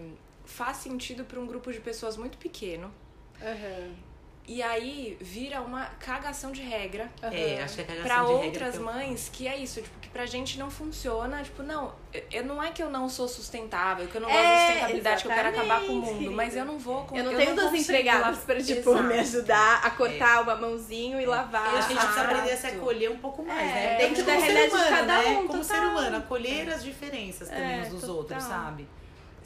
[0.46, 2.94] faz sentido para um grupo de pessoas muito pequeno.
[3.42, 4.09] Uhum.
[4.50, 7.08] E aí vira uma cagação de regra.
[7.22, 10.10] É, acho que é cagação pra de outras regra mães, que é isso, tipo, que
[10.10, 11.44] pra gente não funciona.
[11.44, 11.94] Tipo, não,
[12.32, 15.28] eu, não é que eu não sou sustentável, que eu não gosto de sustentabilidade, que
[15.28, 17.74] eu quero acabar com o mundo, mas eu não vou Eu não eu tenho duas
[17.76, 19.04] empregadas pra, tipo, Exato.
[19.04, 20.40] me ajudar a cortar é.
[20.40, 21.76] uma mãozinha e lavar.
[21.76, 23.98] E a gente precisa aprender a se acolher um pouco mais, é, né?
[24.00, 25.38] Dentro da realidade de cada né?
[25.38, 25.48] um.
[25.48, 28.16] Como ser humano, acolher as diferenças também é, uns dos total.
[28.16, 28.88] outros, sabe?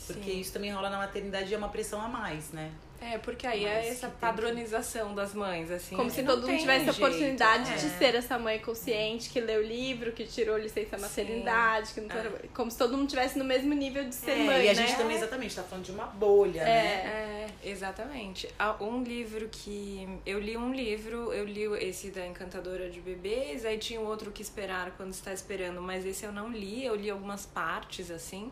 [0.08, 0.40] Porque Sim.
[0.40, 2.72] isso também rola na maternidade e é uma pressão a mais, né?
[3.12, 5.16] É, porque aí é essa padronização que...
[5.16, 5.96] das mães, assim.
[5.96, 7.76] Como se todo mundo tivesse a oportunidade é.
[7.76, 11.94] de ser essa mãe consciente que leu o livro, que tirou licença maternidade, Sim.
[11.94, 12.32] que não é.
[12.54, 14.66] como se todo mundo tivesse no mesmo nível de ser é, mãe.
[14.66, 14.88] E a né?
[14.88, 17.50] gente também, exatamente, tá falando de uma bolha, é, né?
[17.64, 18.48] É, exatamente.
[18.80, 20.08] Um livro que.
[20.26, 24.42] Eu li um livro, eu li esse da Encantadora de Bebês, aí tinha outro que
[24.42, 28.52] esperar quando está esperando, mas esse eu não li, eu li algumas partes, assim.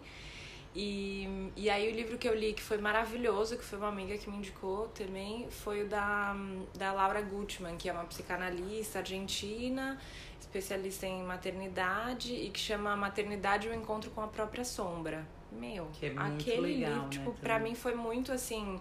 [0.73, 4.17] E, e aí o livro que eu li que foi maravilhoso, que foi uma amiga
[4.17, 6.35] que me indicou também, foi o da,
[6.77, 9.99] da Laura Gutman, que é uma psicanalista argentina,
[10.39, 15.27] especialista em maternidade e que chama Maternidade o Encontro com a Própria Sombra.
[15.51, 18.79] Meu, é aquele legal, livro, né, tipo, pra mim foi muito assim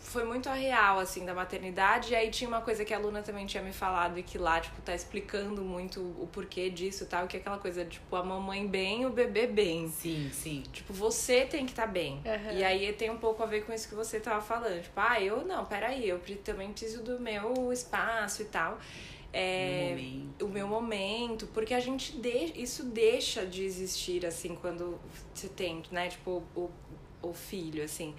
[0.00, 2.12] foi muito a real, assim, da maternidade.
[2.12, 4.58] E aí tinha uma coisa que a Luna também tinha me falado e que lá,
[4.58, 8.24] tipo, tá explicando muito o porquê disso e tal, que é aquela coisa, tipo, a
[8.24, 9.88] mamãe bem, o bebê bem.
[9.88, 10.62] Sim, sim.
[10.72, 12.14] Tipo, você tem que estar tá bem.
[12.24, 12.58] Uhum.
[12.58, 14.82] E aí tem um pouco a ver com isso que você tava falando.
[14.82, 18.78] Tipo, ah, eu não, peraí, eu também preciso do meu espaço e tal.
[19.32, 24.98] É, meu o meu momento, porque a gente de, isso deixa de existir assim quando
[25.32, 26.68] você tem, né, tipo, o,
[27.22, 28.12] o filho, assim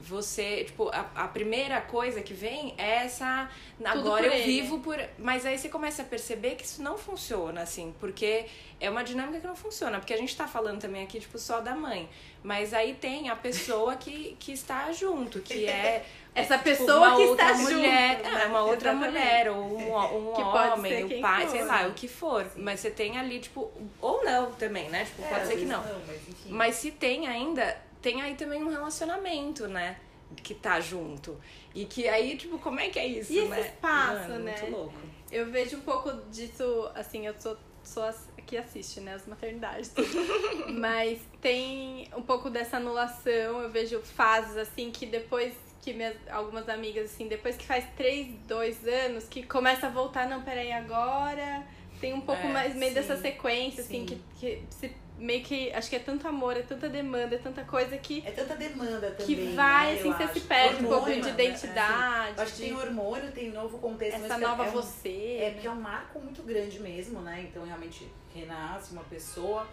[0.00, 3.48] você, tipo, a, a primeira coisa que vem é essa.
[3.76, 4.44] Tudo agora eu ele.
[4.44, 4.98] vivo por.
[5.18, 8.46] Mas aí você começa a perceber que isso não funciona, assim, porque
[8.80, 9.98] é uma dinâmica que não funciona.
[9.98, 12.08] Porque a gente tá falando também aqui, tipo, só da mãe.
[12.42, 16.04] Mas aí tem a pessoa que, que está junto, que é.
[16.32, 18.36] Essa tipo, pessoa que está mulher, junto.
[18.36, 19.18] É, uma outra Exatamente.
[19.18, 21.50] mulher, ou um, um homem, o pai, for.
[21.50, 22.44] sei lá, o que for.
[22.44, 22.62] Sim.
[22.62, 23.68] Mas você tem ali, tipo,
[24.00, 25.04] ou não também, né?
[25.04, 25.82] Tipo, é, pode ser que não.
[25.82, 29.96] não mas, mas se tem ainda, tem aí também um relacionamento, né?
[30.36, 31.40] Que tá junto.
[31.74, 33.60] E que aí, tipo, como é que é isso, e né?
[33.60, 34.56] esse espaço, Mano, né?
[34.60, 34.98] Muito louco.
[35.30, 38.10] Eu vejo um pouco disso, assim, eu sou, sou
[38.46, 39.92] que assiste, né, as maternidades.
[40.68, 46.68] Mas tem um pouco dessa anulação, eu vejo fases, assim, que depois que minhas, algumas
[46.68, 51.66] amigas, assim, depois que faz três, dois anos, que começa a voltar, não, peraí, agora...
[52.00, 55.72] Tem um pouco é, mais meio sim, dessa sequência, assim, que, que se meio que.
[55.72, 58.26] Acho que é tanto amor, é tanta demanda, é tanta coisa que.
[58.26, 59.26] É tanta demanda também.
[59.26, 62.30] Que vai, né, assim, você se perde um pouco de identidade.
[62.38, 64.24] É, assim, acho que tem hormônio, tem novo contexto.
[64.24, 65.38] Essa nova é um, você.
[65.40, 67.46] É, porque é um marco muito grande mesmo, né?
[67.48, 69.66] Então realmente renasce uma pessoa.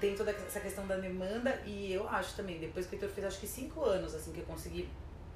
[0.00, 3.26] Tem toda essa questão da demanda e eu acho também, depois que o Heitor fez
[3.26, 4.88] acho que cinco anos, assim, que eu consegui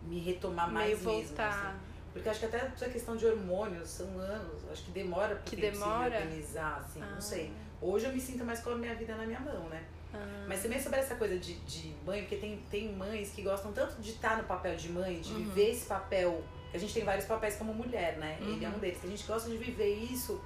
[0.02, 1.48] me retomar mais Meio voltar.
[1.48, 1.68] mesmo.
[1.68, 1.78] Assim.
[2.12, 5.56] Porque acho que até essa questão de hormônios são anos, acho que demora pra que
[5.56, 6.10] demora?
[6.10, 7.10] se organizar, assim, ah.
[7.14, 7.52] não sei.
[7.80, 9.84] Hoje eu me sinto mais com a minha vida na minha mão, né?
[10.12, 10.44] Ah.
[10.48, 14.00] Mas também sobre essa coisa de, de mãe, porque tem, tem mães que gostam tanto
[14.00, 15.44] de estar no papel de mãe, de uhum.
[15.44, 16.42] viver esse papel.
[16.72, 18.38] A gente tem vários papéis como mulher, né?
[18.40, 18.54] Uhum.
[18.54, 18.98] Ele é um deles.
[19.02, 20.40] A gente gosta de viver isso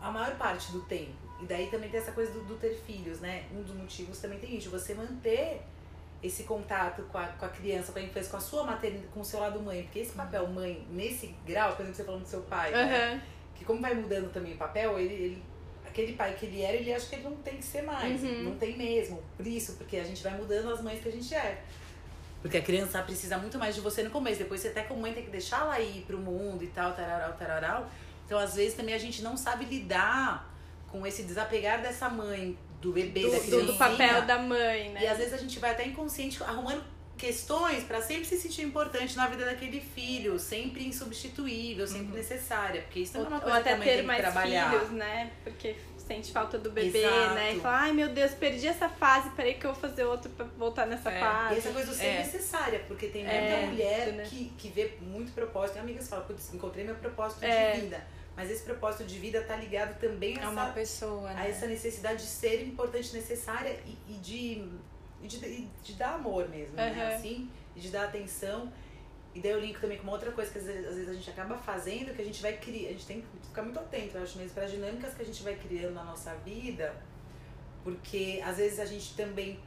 [0.00, 1.12] a maior parte do tempo.
[1.40, 3.44] E daí também tem essa coisa do, do ter filhos, né?
[3.52, 5.62] Um dos motivos também tem isso, você manter
[6.22, 9.20] esse contato com a, com a criança, com a infância, com a sua maternidade, com
[9.20, 9.82] o seu lado mãe.
[9.82, 12.86] Porque esse papel mãe, nesse grau, por exemplo, você falando do seu pai, uhum.
[12.88, 13.22] né?
[13.54, 15.42] Que como vai mudando também o papel, ele, ele,
[15.92, 18.22] aquele pai que ele era, ele acha que ele não tem que ser mais.
[18.22, 18.44] Uhum.
[18.44, 19.22] Não tem mesmo.
[19.36, 21.62] Por isso, porque a gente vai mudando as mães que a gente é.
[22.40, 24.38] Porque a criança precisa muito mais de você no começo.
[24.38, 27.34] Depois você até como mãe tem que deixar ela ir pro mundo e tal, tararau,
[27.34, 27.90] tararau.
[28.26, 30.50] Então, às vezes, também a gente não sabe lidar
[30.88, 33.66] com esse desapegar dessa mãe, do bebê, do, da criança.
[33.66, 35.04] Do papel da mãe, né?
[35.04, 36.82] E às vezes a gente vai até inconsciente arrumando
[37.22, 42.16] questões para sempre se sentir importante na vida daquele filho, sempre insubstituível, sempre uhum.
[42.16, 44.70] necessária, porque isso é uma coisa Ou até que ter mais trabalhar.
[44.72, 45.30] filhos, né?
[45.44, 47.34] Porque sente falta do bebê, Exato.
[47.34, 47.54] né?
[47.54, 50.44] E fala, ai meu Deus, perdi essa fase, peraí que eu vou fazer outro pra
[50.58, 51.20] voltar nessa é.
[51.20, 51.54] fase.
[51.54, 52.18] E essa coisa do ser é.
[52.18, 53.66] necessária, porque tem muita é.
[53.66, 54.24] mulher né?
[54.28, 55.74] que, que vê muito propósito.
[55.74, 57.74] Tem amigas que falam, putz, encontrei meu propósito é.
[57.74, 58.04] de vida
[58.34, 61.42] mas esse propósito de vida está ligado também a, essa, uma pessoa, né?
[61.42, 64.68] a essa necessidade de ser importante, necessária e, e de,
[65.22, 66.76] e de, e de, dar amor mesmo, uhum.
[66.76, 67.14] né?
[67.14, 68.72] Assim, e de dar atenção.
[69.34, 71.14] E daí eu linko também com uma outra coisa que às vezes, às vezes a
[71.14, 74.16] gente acaba fazendo, que a gente vai criar, a gente tem que ficar muito atento,
[74.16, 76.94] eu acho mesmo, para as dinâmicas que a gente vai criando na nossa vida,
[77.82, 79.58] porque às vezes a gente também,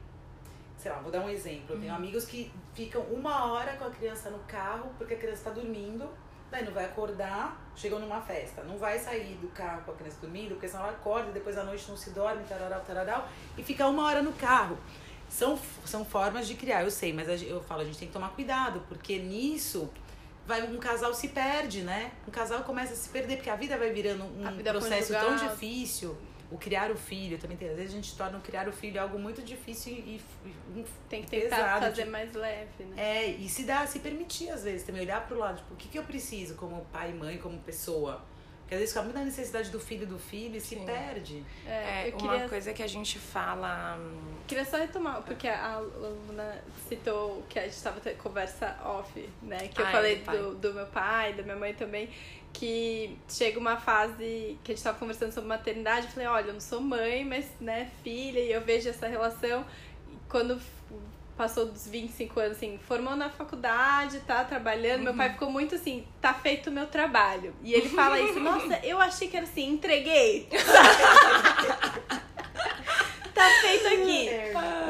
[0.78, 1.98] sei lá, vou dar um exemplo, eu tenho uhum.
[1.98, 6.08] amigos que ficam uma hora com a criança no carro porque a criança está dormindo,
[6.50, 10.18] Daí não vai acordar, chegou numa festa, não vai sair do carro com a criança
[10.20, 13.64] dormindo, porque senão ela acorda e depois à noite não se dorme, tararau, tararau, e
[13.64, 14.78] fica uma hora no carro.
[15.28, 18.30] São, são formas de criar, eu sei, mas eu falo, a gente tem que tomar
[18.30, 19.90] cuidado, porque nisso
[20.46, 22.12] vai um casal se perde, né?
[22.26, 26.16] Um casal começa a se perder, porque a vida vai virando um processo tão difícil
[26.50, 29.00] o criar o filho também tem, às vezes a gente torna o criar o filho
[29.00, 30.20] algo muito difícil e,
[30.76, 32.94] e tem que tentar pesado, fazer tipo, mais leve, né?
[32.96, 35.76] É, e se dá, se permitir às vezes também olhar para o lado, tipo, o
[35.76, 38.22] que, que eu preciso como pai e mãe, como pessoa?
[38.66, 40.84] Porque às vezes fica muito na necessidade do filho do filho e se Sim.
[40.84, 41.44] perde.
[41.64, 43.96] É, é uma coisa que a gente fala.
[43.96, 49.28] Hum, queria só retomar, porque a Luna citou que a gente estava tendo conversa off,
[49.40, 49.68] né?
[49.68, 52.10] Que eu falei do, do meu pai, da minha mãe também
[52.52, 56.52] que chega uma fase que a gente tava conversando sobre maternidade, eu falei, olha, eu
[56.54, 59.62] não sou mãe, mas, né, filha, e eu vejo essa relação.
[60.10, 60.58] E quando
[61.36, 65.04] passou dos 25 anos, assim, formou na faculdade, tá trabalhando, uhum.
[65.04, 65.32] meu pai uhum.
[65.34, 67.54] ficou muito assim, tá feito o meu trabalho.
[67.62, 70.48] E ele fala isso, nossa, eu achei que era assim, entreguei.
[73.34, 74.30] tá feito aqui.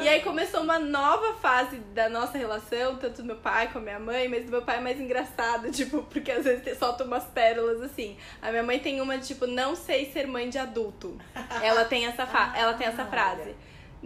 [0.01, 3.81] E aí começou uma nova fase da nossa relação, tanto do meu pai com a
[3.81, 7.25] minha mãe, mas do meu pai é mais engraçado, tipo, porque às vezes solta umas
[7.25, 8.15] pérolas assim.
[8.41, 11.19] A minha mãe tem uma de tipo, não sei ser mãe de adulto.
[11.61, 13.53] Ela tem essa, fa ela tem essa frase.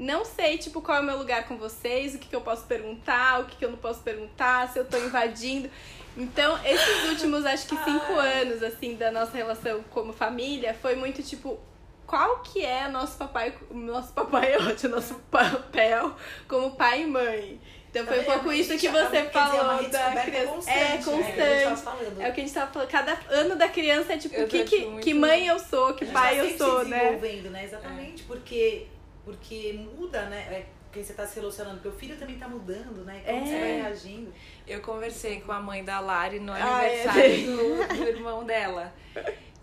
[0.02, 2.66] Não sei, tipo, qual é o meu lugar com vocês, o que, que eu posso
[2.66, 5.70] perguntar, o que, que eu não posso perguntar, se eu tô invadindo.
[6.18, 11.22] Então, esses últimos, acho que cinco anos, assim, da nossa relação como família, foi muito
[11.22, 11.60] tipo,
[12.08, 16.16] qual que é nosso papai, nosso papai é ótimo, nosso papel
[16.48, 17.62] como pai e mãe.
[17.92, 20.72] Então foi um pouco isso que você falou dizer, da criança.
[20.72, 21.40] É constante.
[21.40, 22.22] É, constante.
[22.22, 22.90] É, o que a gente tava falando.
[22.90, 25.04] Cada ano da criança é tipo, que, que, muito...
[25.04, 27.20] que mãe eu sou, que pai eu sou, né?
[27.52, 27.66] né?
[27.66, 28.26] Exatamente, é.
[28.26, 28.88] porque,
[29.24, 30.40] porque muda, né?
[30.52, 33.22] É quem você está se relacionando, porque o filho também está mudando, né?
[33.26, 33.46] Como é.
[33.46, 34.34] você vai reagindo.
[34.68, 37.88] Eu conversei com a mãe da Lari no aniversário ah, é.
[37.88, 38.94] do, do irmão dela.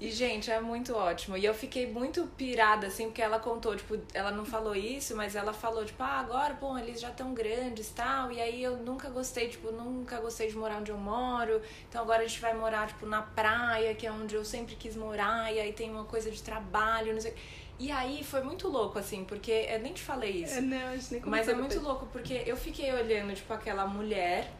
[0.01, 1.37] E, gente, é muito ótimo.
[1.37, 5.35] E eu fiquei muito pirada, assim, porque ela contou, tipo, ela não falou isso, mas
[5.35, 8.31] ela falou, tipo, ah, agora, pô, eles já estão grandes tal.
[8.31, 11.61] E aí eu nunca gostei, tipo, nunca gostei de morar onde eu moro.
[11.89, 14.95] Então agora a gente vai morar, tipo, na praia, que é onde eu sempre quis
[14.95, 15.53] morar.
[15.53, 17.35] E aí tem uma coisa de trabalho, não sei.
[17.79, 20.59] E aí foi muito louco, assim, porque eu nem te falei isso.
[20.59, 23.87] É, não, a gente nem Mas é muito louco, porque eu fiquei olhando, tipo, aquela
[23.87, 24.51] mulher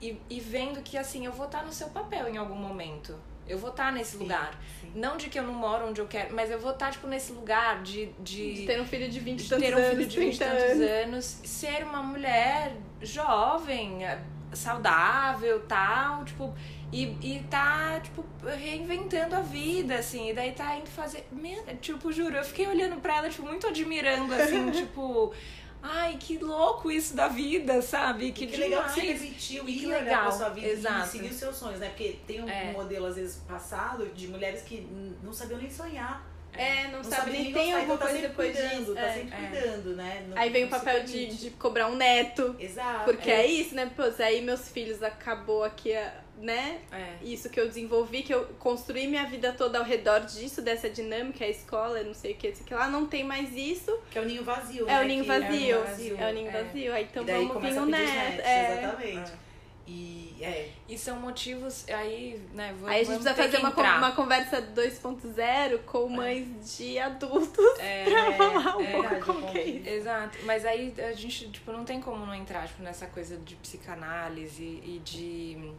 [0.00, 3.18] e, e vendo que, assim, eu vou estar no seu papel em algum momento.
[3.48, 4.60] Eu vou estar tá nesse sim, lugar.
[4.80, 4.92] Sim.
[4.94, 7.06] Não de que eu não moro onde eu quero, mas eu vou estar, tá, tipo,
[7.06, 8.06] nesse lugar de.
[8.20, 10.38] De, de ter um filho de 20 e tantos ter um filho de 20 e
[10.38, 10.82] tantos anos.
[10.82, 11.24] anos.
[11.44, 14.04] Ser uma mulher jovem,
[14.52, 16.54] saudável, tal, tipo.
[16.90, 20.30] E, e tá, tipo, reinventando a vida, assim.
[20.30, 21.26] E daí tá indo fazer.
[21.30, 25.32] Meu, tipo, juro, eu fiquei olhando pra ela, tipo, muito admirando, assim, tipo.
[25.80, 28.32] Ai, que louco isso da vida, sabe?
[28.32, 31.06] Que, que legal que você permitiu ir legal pra sua vida Exato.
[31.06, 31.88] e seguir os seus sonhos, né?
[31.88, 32.72] Porque tem um é.
[32.72, 34.80] modelo, às vezes, passado de mulheres que
[35.22, 36.26] não sabiam nem sonhar.
[36.58, 38.94] É, não, não sabe, nem tem alguma então tá coisa depois cuidando, disso.
[38.94, 39.14] Tá é.
[39.14, 40.26] sempre cuidando, né?
[40.28, 42.56] Não, aí vem o papel de, de cobrar um neto.
[42.58, 43.04] Exato.
[43.04, 43.90] Porque é, é isso, né?
[43.94, 45.92] Pô, aí meus filhos acabou aqui
[46.40, 46.78] né?
[46.92, 47.14] É.
[47.22, 51.44] Isso que eu desenvolvi, que eu construí minha vida toda ao redor disso, dessa dinâmica,
[51.44, 53.98] a escola, não sei o que, sei que lá, não tem mais isso.
[54.10, 55.00] Que é o ninho vazio, é né?
[55.00, 55.46] O ninho vazio.
[55.46, 56.16] É o ninho vazio.
[56.18, 56.94] É o ninho vazio.
[56.94, 58.40] Aí então vamos vir o neto.
[58.40, 58.78] É.
[58.78, 59.47] Exatamente.
[59.90, 60.68] E, é.
[60.86, 65.78] e são motivos, aí, né, vou, Aí a gente precisa fazer uma, uma conversa 2.0
[65.86, 66.16] com é.
[66.16, 69.88] mães de adultos é, pra falar um é, pouco é, como que é isso.
[69.88, 73.56] Exato, mas aí a gente, tipo, não tem como não entrar, tipo, nessa coisa de
[73.56, 75.72] psicanálise e de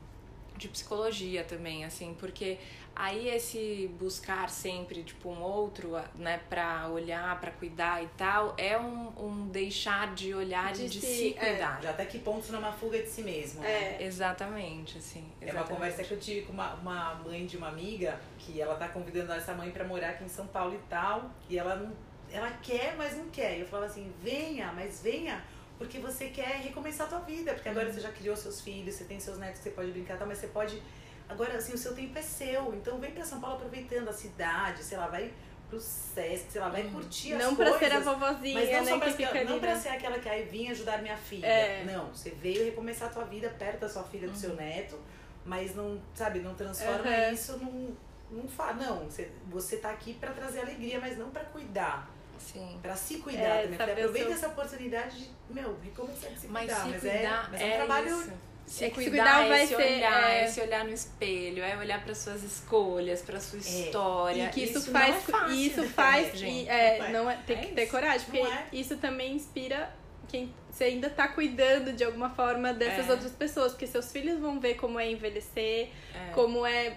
[0.57, 2.57] de psicologia também, assim, porque
[2.99, 8.77] aí esse buscar sempre, tipo, um outro, né, pra olhar, pra cuidar e tal, é
[8.77, 11.51] um, um deixar de olhar de e de si, se é.
[11.51, 11.79] cuidar.
[11.81, 11.87] É.
[11.87, 13.97] Até que ponto numa fuga de si mesmo, né?
[14.01, 14.03] É.
[14.03, 15.31] Exatamente, assim.
[15.41, 15.49] Exatamente.
[15.49, 18.75] É uma conversa que eu tive com uma, uma mãe de uma amiga, que ela
[18.75, 21.93] tá convidando essa mãe pra morar aqui em São Paulo e tal, e ela não,
[22.29, 23.57] ela quer, mas não quer.
[23.57, 25.41] E eu falava assim, venha, mas venha
[25.77, 27.93] porque você quer recomeçar a tua vida, porque agora uhum.
[27.93, 30.47] você já criou seus filhos, você tem seus netos, você pode brincar, tá, mas você
[30.47, 30.83] pode
[31.29, 32.73] agora assim, o seu tempo é seu.
[32.73, 35.31] Então vem para São Paulo aproveitando a cidade, sei lá, vai
[35.69, 36.93] pro SESC, sei lá, vai uhum.
[36.93, 37.73] curtir as não coisas.
[37.73, 40.19] Não pra ser a vovozinha, mas não né, só pra, que não pra ser aquela
[40.19, 41.45] que aí vinha ajudar minha filha.
[41.45, 41.83] É.
[41.85, 44.39] Não, você veio recomeçar a tua vida perto da sua filha, do uhum.
[44.39, 44.99] seu neto,
[45.45, 47.33] mas não, sabe, não transforma uhum.
[47.33, 47.95] isso num
[48.31, 52.09] não fala, não, você, você tá aqui para trazer alegria, mas não para cuidar.
[52.37, 52.79] Sim.
[52.81, 53.81] Pra se cuidar é, também.
[53.81, 54.37] Aproveita seu...
[54.37, 56.83] essa oportunidade de, meu, recomeçar de se mas cuidar.
[56.83, 58.21] Se mas é, cuidar, é, mas é um trabalho.
[58.21, 58.33] Isso.
[58.69, 60.45] Se, é cuidar, cuidar é vai esse ser, olhar, é...
[60.45, 63.61] esse olhar no espelho, é olhar para suas escolhas, para sua é.
[63.61, 64.45] história.
[64.45, 67.57] E que isso, isso faz, não é fácil, isso faz, gente, é, não é, tem
[67.57, 69.91] que ter coragem, porque isso também inspira
[70.27, 74.59] quem você ainda tá cuidando de alguma forma dessas outras pessoas, porque seus filhos vão
[74.59, 75.89] ver como é envelhecer,
[76.35, 76.95] como é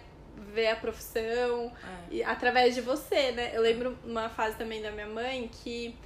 [0.53, 1.73] ver a profissão,
[2.11, 3.51] e através de você, né?
[3.55, 5.97] Eu lembro uma fase também da minha mãe que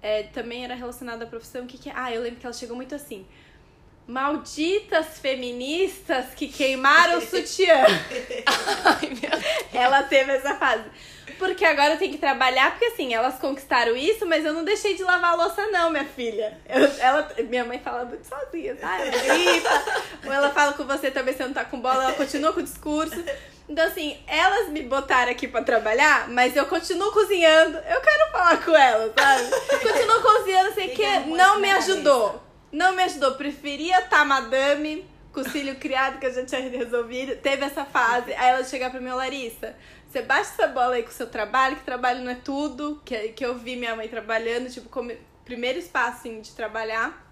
[0.00, 1.66] é, também era relacionada à profissão.
[1.66, 3.26] Que, que Ah, eu lembro que ela chegou muito assim.
[4.06, 7.84] Malditas feministas que queimaram o sutiã.
[8.84, 9.18] Ai,
[9.72, 10.84] ela teve essa fase.
[11.38, 14.94] Porque agora eu tenho que trabalhar, porque assim, elas conquistaram isso, mas eu não deixei
[14.94, 16.56] de lavar a louça, não, minha filha.
[16.68, 19.00] Eu, ela, minha mãe fala muito sozinha, tá?
[19.00, 19.82] Ela grita.
[20.24, 22.62] Ou ela fala com você também, você não tá com bola, ela continua com o
[22.62, 23.24] discurso.
[23.68, 27.78] Então, assim, elas me botaram aqui pra trabalhar, mas eu continuo cozinhando.
[27.78, 29.78] Eu quero falar com elas, sabe?
[29.80, 32.51] continuo cozinhando, sei que não me ajudou.
[32.72, 33.34] Não me ajudou.
[33.34, 37.36] Preferia estar tá madame com o cílio criado que a gente tinha resolvido.
[37.36, 38.32] Teve essa fase.
[38.32, 39.76] Aí ela chegar pra mim, Larissa,
[40.08, 43.00] você baixa essa bola aí com o seu trabalho, que trabalho não é tudo.
[43.04, 45.12] Que, que eu vi minha mãe trabalhando, tipo, como
[45.44, 47.30] primeiro espaço assim, de trabalhar,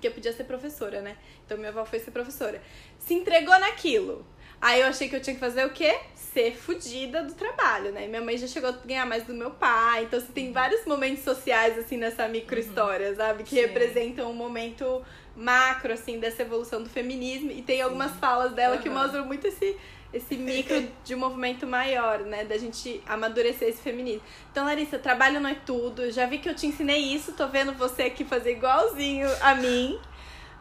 [0.00, 1.16] que eu podia ser professora, né?
[1.44, 2.60] Então minha avó foi ser professora.
[2.98, 4.26] Se entregou naquilo.
[4.60, 5.98] Aí eu achei que eu tinha que fazer o quê?
[6.32, 8.06] Ser fodida do trabalho, né?
[8.06, 10.04] Minha mãe já chegou a ganhar mais do meu pai.
[10.04, 10.52] Então, assim, tem uhum.
[10.52, 12.62] vários momentos sociais, assim, nessa micro uhum.
[12.62, 13.16] história, uhum.
[13.16, 13.42] sabe?
[13.42, 13.60] Que Sim.
[13.62, 15.02] representam um momento
[15.36, 17.50] macro, assim, dessa evolução do feminismo.
[17.50, 18.18] E tem algumas Sim.
[18.18, 18.82] falas dela uhum.
[18.82, 19.76] que mostram muito esse,
[20.12, 22.44] esse micro de um movimento maior, né?
[22.44, 24.22] Da gente amadurecer esse feminismo.
[24.52, 26.10] Então, Larissa, trabalho não é tudo.
[26.12, 29.98] Já vi que eu te ensinei isso, tô vendo você aqui fazer igualzinho a mim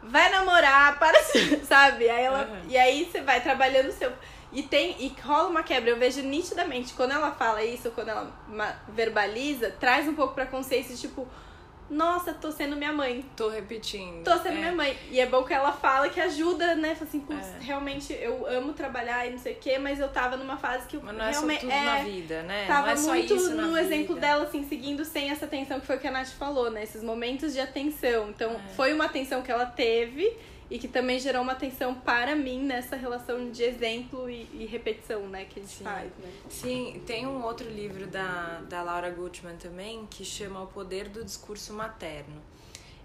[0.04, 1.18] vai namorar, para,
[1.64, 2.10] sabe?
[2.10, 2.70] Aí ela, uhum.
[2.70, 4.12] E aí você vai trabalhando o seu.
[4.52, 5.92] E tem e rola uma quebra.
[5.92, 8.32] Eu vejo nitidamente quando ela fala isso, quando ela
[8.90, 11.28] verbaliza, traz um pouco pra consciência, tipo,
[11.90, 13.26] nossa, tô sendo minha mãe.
[13.36, 14.24] Tô repetindo.
[14.24, 14.60] Tô sendo é.
[14.60, 14.96] minha mãe.
[15.10, 16.94] E é bom que ela fala que ajuda, né?
[16.94, 17.64] Fala assim, é.
[17.64, 20.98] realmente eu amo trabalhar e não sei o quê, mas eu tava numa fase que
[20.98, 21.66] eu mas não realmente.
[21.66, 22.66] É, só tudo é, na vida, né?
[22.68, 23.82] Tava não é muito no vida.
[23.82, 26.84] exemplo dela, assim, seguindo sem essa atenção que foi o que a Nath falou, né?
[26.84, 28.30] Esses momentos de atenção.
[28.30, 28.60] Então, é.
[28.76, 30.32] foi uma atenção que ela teve
[30.70, 35.28] e que também gerou uma atenção para mim nessa relação de exemplo e, e repetição,
[35.28, 35.84] né, que gente Sim.
[35.84, 36.32] faz, né?
[36.48, 41.24] Sim, tem um outro livro da, da Laura Gutman também que chama O Poder do
[41.24, 42.42] Discurso Materno.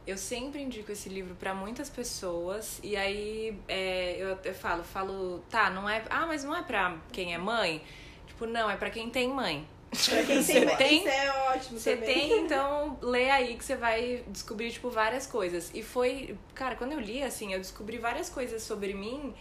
[0.06, 5.42] Eu sempre indico esse livro para muitas pessoas e aí é, eu, eu falo, falo,
[5.48, 7.82] tá, não é, ah, mas não é para quem é mãe?
[8.26, 9.66] Tipo, não, é para quem tem mãe.
[9.94, 14.24] Pra quem tem, tem, isso é ótimo Você tem, então lê aí que você vai
[14.28, 15.70] descobrir, tipo, várias coisas.
[15.74, 19.34] E foi, cara, quando eu li, assim, eu descobri várias coisas sobre mim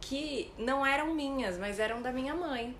[0.00, 2.76] que não eram minhas, mas eram da minha mãe.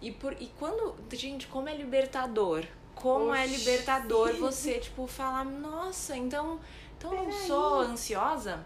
[0.00, 2.64] E, por, e quando, gente, como é libertador
[3.00, 6.60] como é Oxi, é libertador você, tipo, falar, nossa, então,
[6.96, 8.64] então eu não sou ansiosa?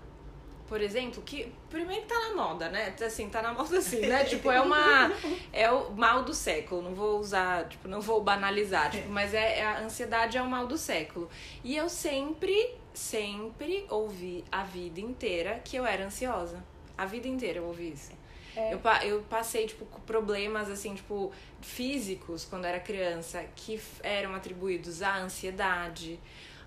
[0.69, 2.95] Por exemplo, que primeiro tá na moda, né?
[3.05, 4.25] Assim, tá na moda assim, né?
[4.27, 5.13] tipo, é uma.
[5.53, 6.83] É o mal do século.
[6.83, 10.49] Não vou usar, tipo, não vou banalizar, tipo, mas é, é a ansiedade é o
[10.49, 11.29] mal do século.
[11.63, 16.65] E eu sempre, sempre ouvi a vida inteira que eu era ansiosa.
[16.97, 18.13] A vida inteira eu ouvi isso.
[18.57, 18.75] É.
[18.75, 25.03] Eu, eu passei, tipo, com problemas, assim, tipo, físicos quando era criança, que eram atribuídos
[25.03, 26.21] à ansiedade.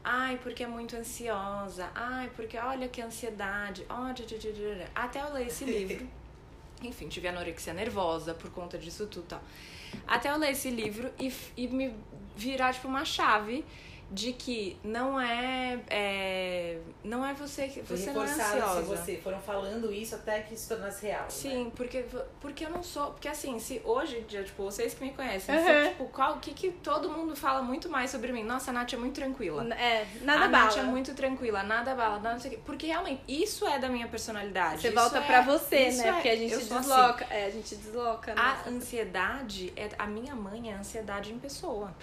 [0.07, 1.89] Ai, porque é muito ansiosa.
[1.95, 3.83] Ai, porque olha que ansiedade.
[4.93, 6.07] Até eu ler esse livro.
[6.83, 9.41] Enfim, tive anorexia nervosa por conta disso tudo tal.
[10.05, 11.91] Até eu ler esse livro e, e me
[12.35, 13.65] virar, tipo, uma chave
[14.11, 18.81] de que não é, é não é você que você não é ansiosa.
[18.81, 21.23] você foram falando isso até que isso tornasse real.
[21.23, 21.29] Né?
[21.29, 21.71] Sim, né?
[21.75, 22.05] porque
[22.39, 25.65] porque eu não sou, porque assim, se hoje dia, tipo, vocês que me conhecem, uhum.
[25.65, 28.43] se, tipo, qual que que todo mundo fala muito mais sobre mim?
[28.43, 29.65] Nossa, a Nath é muito tranquila.
[29.73, 30.63] É, nada a bala.
[30.63, 32.59] A Nath é muito tranquila, nada bala, nada não sei o quê.
[32.65, 34.81] Porque realmente isso é da minha personalidade.
[34.81, 36.07] Você volta é, pra você, né?
[36.07, 37.33] É, porque a gente desloca, assim.
[37.33, 38.41] é, a gente desloca, né?
[38.41, 41.93] A ansiedade é a minha mãe é a ansiedade em pessoa.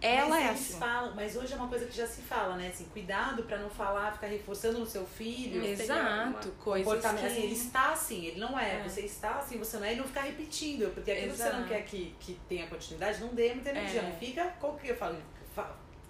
[0.00, 0.78] Ela mas é assim.
[0.78, 2.68] Falam, mas hoje é uma coisa que já se fala, né?
[2.68, 5.64] Assim, cuidado para não falar, ficar reforçando no seu filho.
[5.64, 7.06] Exato, coisas que...
[7.06, 8.80] Assim, ele está assim, ele não é.
[8.80, 8.82] é.
[8.82, 9.94] Você está assim, você não é.
[9.94, 10.92] E não ficar repetindo.
[10.92, 14.00] Porque aquilo que você não quer que, que tenha continuidade, não dê muita energia.
[14.00, 14.10] É.
[14.10, 15.16] Não fica, qual que eu falo?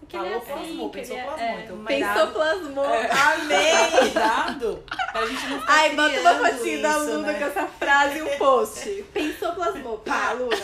[0.09, 1.49] Que Falou, assim, plasmou, pensou, é, plasmou.
[1.49, 2.95] É, então, pensou, plasmou.
[2.95, 3.11] É.
[3.11, 3.91] Amei!
[3.99, 4.85] Cuidado
[5.17, 7.39] pra gente não ficar Ai, bota uma fotinha da Luna né?
[7.39, 9.05] com essa frase e um post.
[9.13, 9.99] pensou, plasmou.
[9.99, 10.57] Pá, Luna.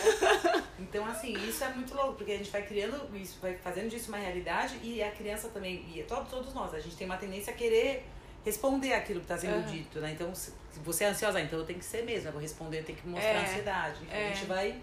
[0.79, 4.09] Então, assim, isso é muito louco, porque a gente vai criando isso, vai fazendo disso
[4.09, 7.51] uma realidade e a criança também, e todos, todos nós, a gente tem uma tendência
[7.51, 8.05] a querer
[8.45, 9.73] responder aquilo que está sendo uhum.
[9.73, 10.11] dito, né?
[10.11, 10.53] Então, se
[10.83, 13.07] você é ansiosa, então eu tenho que ser mesmo, eu vou responder, eu tenho que
[13.07, 13.99] mostrar é, ansiedade.
[14.03, 14.25] Então, é.
[14.25, 14.81] a gente vai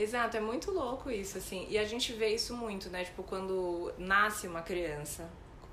[0.00, 1.66] Exato, é muito louco isso, assim.
[1.68, 3.04] E a gente vê isso muito, né?
[3.04, 5.28] Tipo, quando nasce uma criança,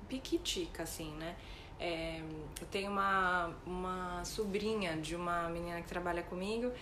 [0.08, 1.36] piquitica, assim, né?
[1.78, 2.20] É,
[2.60, 6.72] eu tenho uma, uma sobrinha de uma menina que trabalha comigo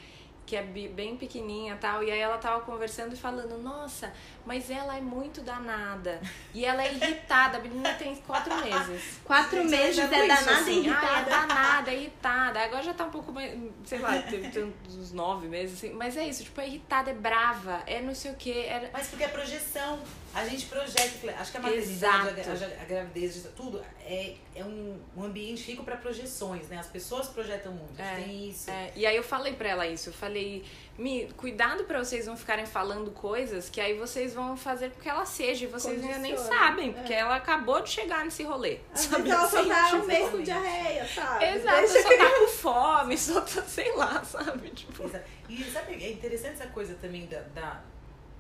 [0.47, 4.13] que é bem pequenininha tal, e aí ela tava conversando e falando, nossa,
[4.45, 6.21] mas ela é muito danada.
[6.53, 9.21] E ela é irritada, a menina tem quatro meses.
[9.25, 11.07] Quatro Gente, meses é danada e assim, irritada.
[11.07, 12.61] Ah, é danada, é irritada.
[12.61, 15.95] Agora já tá um pouco mais, sei lá, tem, tem uns nove meses, assim.
[15.95, 18.67] Mas é isso, tipo, é irritada, é brava, é não sei o quê.
[18.69, 18.91] É...
[18.93, 19.99] Mas porque é projeção.
[20.35, 25.23] A gente projeta, acho que a maternidade, a, a, gravidez, tudo, é, é um, um
[25.23, 26.79] ambiente rico para projeções, né?
[26.79, 28.69] As pessoas projetam muito, é, tem isso.
[28.69, 28.93] É.
[28.97, 30.65] E aí eu falei pra ela isso, eu falei,
[30.99, 35.25] me cuidado para vocês não ficarem falando coisas que aí vocês vão fazer porque ela
[35.25, 37.19] seja e vocês ainda nem sabem, porque é.
[37.19, 38.81] ela acabou de chegar nesse rolê.
[38.93, 39.31] Às sabe?
[39.31, 41.45] ela só tá um mês com diarreia, sabe?
[41.45, 44.71] Exato, Deixa só tá com fome, só tá, sei lá, sabe?
[44.71, 45.09] Tipo...
[45.49, 47.94] E sabe, é interessante essa coisa também da, da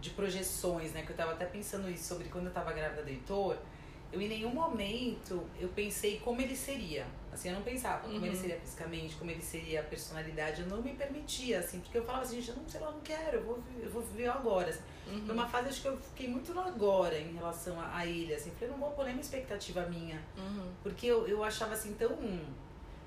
[0.05, 1.03] de projeções, né?
[1.03, 3.57] Que eu tava até pensando isso sobre quando eu tava grávida do Heitor.
[4.13, 7.07] Eu em nenhum momento eu pensei como ele seria.
[7.33, 8.27] Assim, eu não pensava como uhum.
[8.27, 10.61] ele seria fisicamente, como ele seria a personalidade.
[10.61, 13.01] Eu não me permitia, assim, porque eu falava assim, gente, eu não sei lá, não
[13.01, 14.69] quero, eu vou, eu vou viver agora.
[14.69, 14.83] Assim.
[15.09, 15.27] Uhum.
[15.27, 18.35] Foi uma fase, acho que eu fiquei muito no agora em relação a, a ele,
[18.35, 18.53] assim.
[18.53, 20.23] Falei, não vou pôr nenhuma expectativa minha.
[20.37, 20.71] Uhum.
[20.83, 22.17] Porque eu, eu achava, assim, tão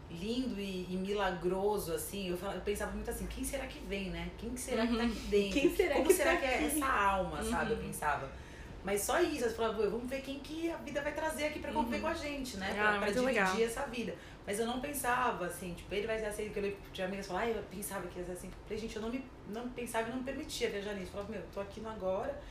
[0.09, 2.29] lindo e, e, milagroso, assim.
[2.29, 4.29] Eu, falava, eu pensava muito assim, quem será que vem, né?
[4.37, 5.29] Quem será que tá aqui uhum.
[5.29, 5.59] dentro?
[5.59, 7.71] Quem será Como que será tá que é essa alma, sabe?
[7.71, 7.83] Eu uhum.
[7.83, 8.29] pensava.
[8.83, 11.73] Mas só isso, eu falava, vamos ver quem que a vida vai trazer aqui pra
[11.73, 12.01] conviver uhum.
[12.03, 12.73] com a gente, né?
[12.73, 13.61] Pra, ah, pra dividir legal.
[13.61, 14.15] essa vida.
[14.45, 17.41] Mas eu não pensava assim, tipo, ele vai ser assim, que eu tinha amigas falar,
[17.41, 18.47] ah, eu pensava que ia ser assim.
[18.47, 21.07] Eu falei, gente, eu não me não pensava e não me permitia viajar nisso.
[21.07, 22.41] Eu falava, meu, tô aqui no agora,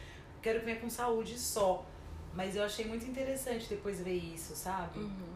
[0.42, 1.86] quero que venha com saúde só.
[2.34, 4.98] Mas eu achei muito interessante depois ver isso, sabe?
[4.98, 5.35] Uhum.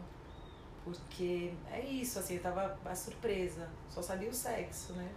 [0.83, 3.69] Porque é isso, assim, eu tava a surpresa.
[3.89, 5.09] Só sabia o sexo, né?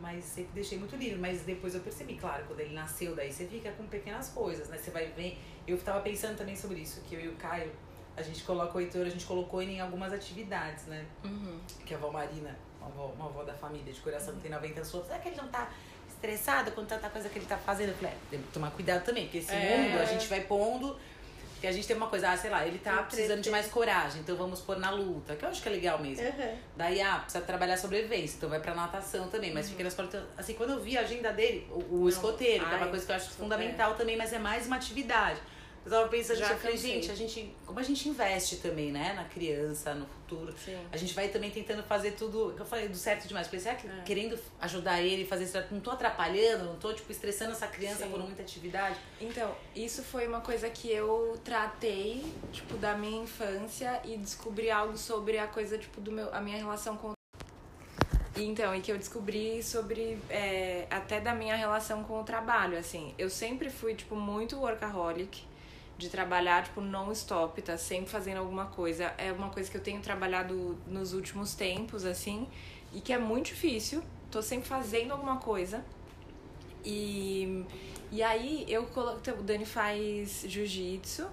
[0.00, 1.18] Mas sempre deixei muito livre.
[1.18, 4.78] Mas depois eu percebi, claro, quando ele nasceu, daí você fica com pequenas coisas, né?
[4.78, 5.38] Você vai ver.
[5.66, 7.70] Eu tava pensando também sobre isso, que eu e o Caio,
[8.16, 11.04] a gente colocou o Heitor, a gente colocou ele em algumas atividades, né?
[11.22, 11.60] Uhum.
[11.84, 14.80] Que a avó Marina, uma avó, uma avó da família de coração que tem 90
[14.80, 15.70] anos, será que ele não tá
[16.08, 17.90] estressado com tanta coisa que ele tá fazendo?
[17.90, 19.76] Eu falei, é, tem que tomar cuidado também, porque esse é.
[19.76, 20.96] mundo a gente vai pondo
[21.66, 24.20] porque a gente tem uma coisa, ah, sei lá, ele tá precisando de mais coragem,
[24.20, 26.24] então vamos pôr na luta, que eu acho que é legal mesmo.
[26.24, 26.56] Uhum.
[26.76, 29.72] Daí, ah, precisa trabalhar sobrevivência, então vai pra natação também, mas uhum.
[29.72, 30.22] fica nas portas.
[30.38, 33.04] Assim, quando eu vi a agenda dele, o, o escoteiro, Ai, que é uma coisa
[33.04, 33.94] que eu acho fundamental é.
[33.94, 35.40] também, mas é mais uma atividade.
[35.86, 39.12] Eu tava pensando, Já eu falei, gente, a gente, como a gente investe também, né,
[39.12, 40.76] na criança, no futuro, Sim.
[40.90, 43.46] a gente vai também tentando fazer tudo, eu falei, do certo demais.
[43.46, 44.02] Será que é.
[44.04, 48.10] querendo ajudar ele, fazer certo, não tô atrapalhando, não tô, tipo, estressando essa criança Sim.
[48.10, 48.98] por muita atividade?
[49.20, 54.98] Então, isso foi uma coisa que eu tratei, tipo, da minha infância e descobri algo
[54.98, 57.14] sobre a coisa, tipo, do meu, a minha relação com
[58.36, 63.14] então, e que eu descobri sobre é, até da minha relação com o trabalho, assim.
[63.16, 65.42] Eu sempre fui, tipo, muito workaholic
[65.98, 69.14] de trabalhar, tipo, non-stop, tá sempre fazendo alguma coisa.
[69.16, 72.46] É uma coisa que eu tenho trabalhado nos últimos tempos, assim,
[72.92, 74.02] e que é muito difícil.
[74.30, 75.84] Tô sempre fazendo alguma coisa.
[76.84, 77.64] E,
[78.12, 79.18] e aí eu coloco.
[79.38, 81.26] O Dani faz jiu-jitsu,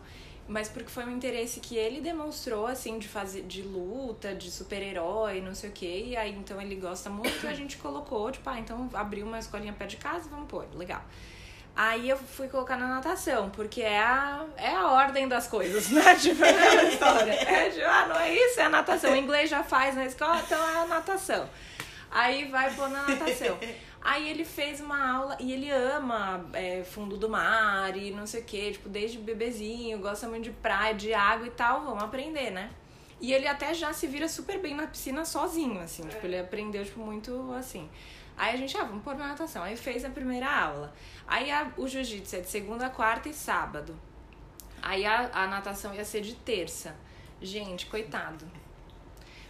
[0.48, 5.42] mas porque foi um interesse que ele demonstrou, assim, de fazer de luta, de super-herói,
[5.42, 6.04] não sei o quê.
[6.08, 9.40] E aí então ele gosta muito e a gente colocou, tipo, ah, então abriu uma
[9.40, 11.04] escolinha perto de casa, vamos pôr, legal.
[11.76, 16.14] Aí eu fui colocar na natação, porque é a, é a ordem das coisas, né?
[16.22, 17.32] Tipo, é a história.
[17.32, 19.12] É, tipo, ah, não é isso, é a natação.
[19.12, 21.50] O inglês já faz na escola, então é a natação.
[22.12, 23.58] Aí vai pôr na natação.
[24.00, 28.42] Aí ele fez uma aula e ele ama é, fundo do mar e não sei
[28.42, 32.52] o que, tipo, desde bebezinho, gosta muito de praia, de água e tal, vamos aprender,
[32.52, 32.70] né?
[33.20, 36.84] E ele até já se vira super bem na piscina sozinho, assim, tipo, ele aprendeu,
[36.84, 37.90] tipo, muito assim.
[38.36, 39.64] Aí a gente, ah, vamos pôr na natação.
[39.64, 40.94] Aí fez a primeira aula.
[41.28, 43.96] Aí a, o jiu-jitsu é de segunda, quarta e sábado.
[44.82, 46.96] Aí a, a natação ia ser de terça.
[47.42, 48.46] Gente, coitado.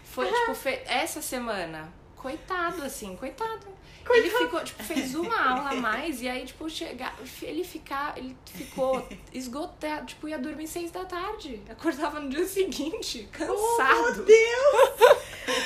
[0.04, 0.52] Foi, tipo,
[0.86, 3.68] essa semana, coitado, assim, coitado.
[4.06, 4.18] Coitado.
[4.18, 8.36] Ele ficou, tipo, fez uma aula a mais e aí, tipo, chegar, ele ficar, ele
[8.46, 11.62] ficou esgotado, tipo, ia dormir seis da tarde.
[11.70, 13.56] Acordava no dia seguinte, cansado.
[13.58, 15.24] Oh, meu Deus!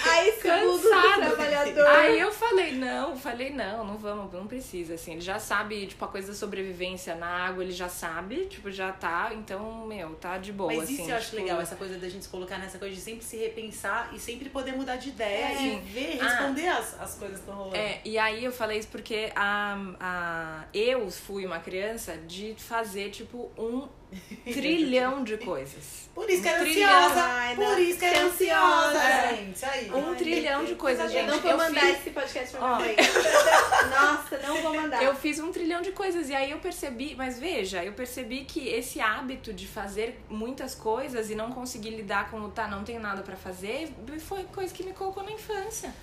[0.09, 1.35] Aí, cansado.
[1.35, 1.87] trabalhador.
[1.87, 5.13] Aí eu falei, não, falei, não, não vamos, não precisa, assim.
[5.13, 8.91] Ele já sabe, tipo, a coisa da sobrevivência na água, ele já sabe, tipo, já
[8.91, 11.01] tá, então, meu, tá de boa, Mas assim.
[11.01, 11.41] isso eu acho tipo...
[11.41, 14.49] legal, essa coisa da gente se colocar nessa coisa de sempre se repensar e sempre
[14.49, 15.63] poder mudar de ideia é.
[15.63, 17.75] e ver, responder ah, as, as coisas que estão rolando.
[17.75, 23.09] É, e aí eu falei isso porque a, a, eu fui uma criança de fazer,
[23.09, 23.87] tipo, um
[24.43, 26.09] trilhão de coisas.
[26.15, 27.21] Por isso que era ansiosa.
[27.21, 29.35] Ai, por isso que era ansiosa, é.
[29.35, 29.65] gente.
[29.65, 29.91] Aí.
[29.91, 31.27] Um Ai, trilhão de coisas, gente.
[31.27, 31.99] Eu não vou mandar fiz...
[31.99, 32.95] esse podcast pra minha
[33.89, 35.03] Nossa, não vou mandar.
[35.03, 38.67] Eu fiz um trilhão de coisas e aí eu percebi, mas veja, eu percebi que
[38.67, 42.99] esse hábito de fazer muitas coisas e não conseguir lidar com o tá, não tenho
[42.99, 45.93] nada para fazer, foi coisa que me colocou na infância.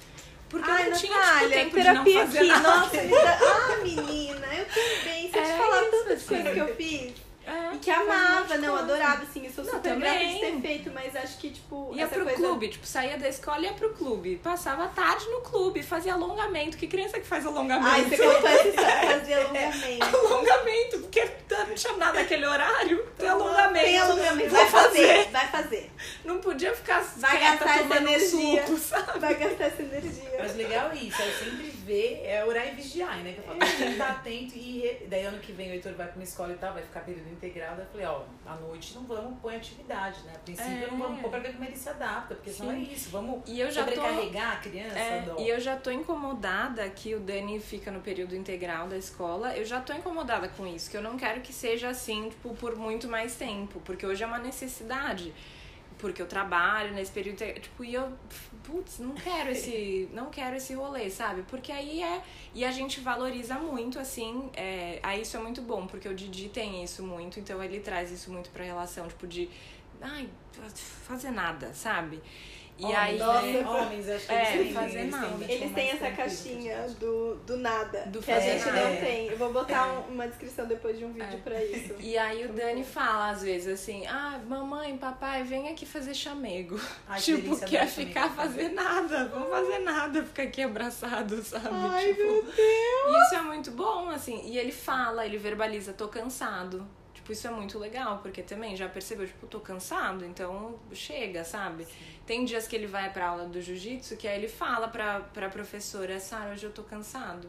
[0.49, 2.63] Porque Ai, eu não tinha tipo, tempo terapia de não fazer aqui.
[2.63, 3.39] Nossa, dá...
[3.43, 5.31] ah, menina, eu também.
[5.31, 6.27] Se eu te falar tantas assim.
[6.27, 7.13] coisas que eu fiz.
[7.47, 10.91] É, e que amava, não, adorava, assim, eu sou super não, grata de ter feito,
[10.93, 11.93] mas acho que, tipo.
[11.95, 12.39] Ia pro coisa...
[12.39, 14.37] clube, tipo, saía da escola e ia pro clube.
[14.43, 16.77] Passava a tarde no clube, fazia alongamento.
[16.77, 17.87] Que criança que faz alongamento?
[17.87, 20.17] Ai, você contou essa história, fazia alongamento.
[20.17, 23.07] alongamento, porque não tinha nada naquele horário.
[23.19, 23.85] Tem alongamento.
[23.85, 25.91] Tem alongamento, vai fazer, vai fazer.
[26.25, 28.65] Não podia ficar vai gastar essa energia.
[28.69, 30.35] Um suco, vai gastar essa energia.
[30.39, 33.33] Mas legal isso, eu sempre ver, é orar e vigiar, né?
[33.33, 36.07] Que eu falo, tem que estar atento e daí ano que vem o Heitor vai
[36.07, 37.77] pra uma escola e tal, vai ficar período integral.
[37.77, 40.33] Eu falei, ó, à noite não vamos pôr atividade, né?
[40.35, 40.91] A princípio é.
[40.91, 43.61] não vamos pôr pra ver como ele se adapta, porque senão é isso, vamos e
[43.61, 44.99] eu já sobrecarregar tô, a criança.
[44.99, 49.57] É, e eu já tô incomodada que o Dani fica no período integral da escola,
[49.57, 52.77] eu já tô incomodada com isso, que eu não quero que seja assim, tipo, por
[52.77, 55.33] muito mais tempo, porque hoje é uma necessidade
[56.05, 58.13] porque eu trabalho nesse período, tipo, e eu,
[58.63, 61.45] putz, não quero esse, não quero esse rolê, sabe?
[61.45, 62.23] Porque aí é,
[62.55, 66.51] e a gente valoriza muito, assim, é, aí isso é muito bom, porque o Didi
[66.51, 69.49] tem isso muito, então ele traz isso muito pra relação, tipo, de,
[69.99, 70.29] ai,
[71.07, 72.21] fazer nada, sabe?
[72.77, 73.67] E homens, aí, nossa, né?
[73.69, 75.29] homens, acho que é, eles fazer eles nada.
[75.29, 78.89] Têm, eles têm essa caixinha do, do nada, do que a gente nada.
[78.89, 79.29] não tem.
[79.29, 80.13] Eu vou botar é.
[80.13, 81.37] uma descrição depois de um vídeo é.
[81.37, 81.95] pra isso.
[82.05, 86.79] E aí o Dani fala às vezes assim: "Ah, mamãe, papai, vem aqui fazer chamego".
[87.09, 91.69] Ai, tipo, que quer ficar fazer nada, vamos fazer nada, ficar aqui abraçado, sabe?
[91.71, 93.27] Ai, tipo, meu Deus.
[93.27, 94.43] Isso é muito bom, assim.
[94.47, 96.85] E ele fala, ele verbaliza: "Tô cansado".
[97.15, 101.85] Tipo, isso é muito legal, porque também já percebeu, tipo, tô cansado, então chega, sabe?
[101.85, 101.93] Sim.
[102.27, 105.49] Tem dias que ele vai pra aula do jiu-jitsu que aí ele fala pra, pra
[105.49, 107.49] professora, Sara, hoje eu tô cansado.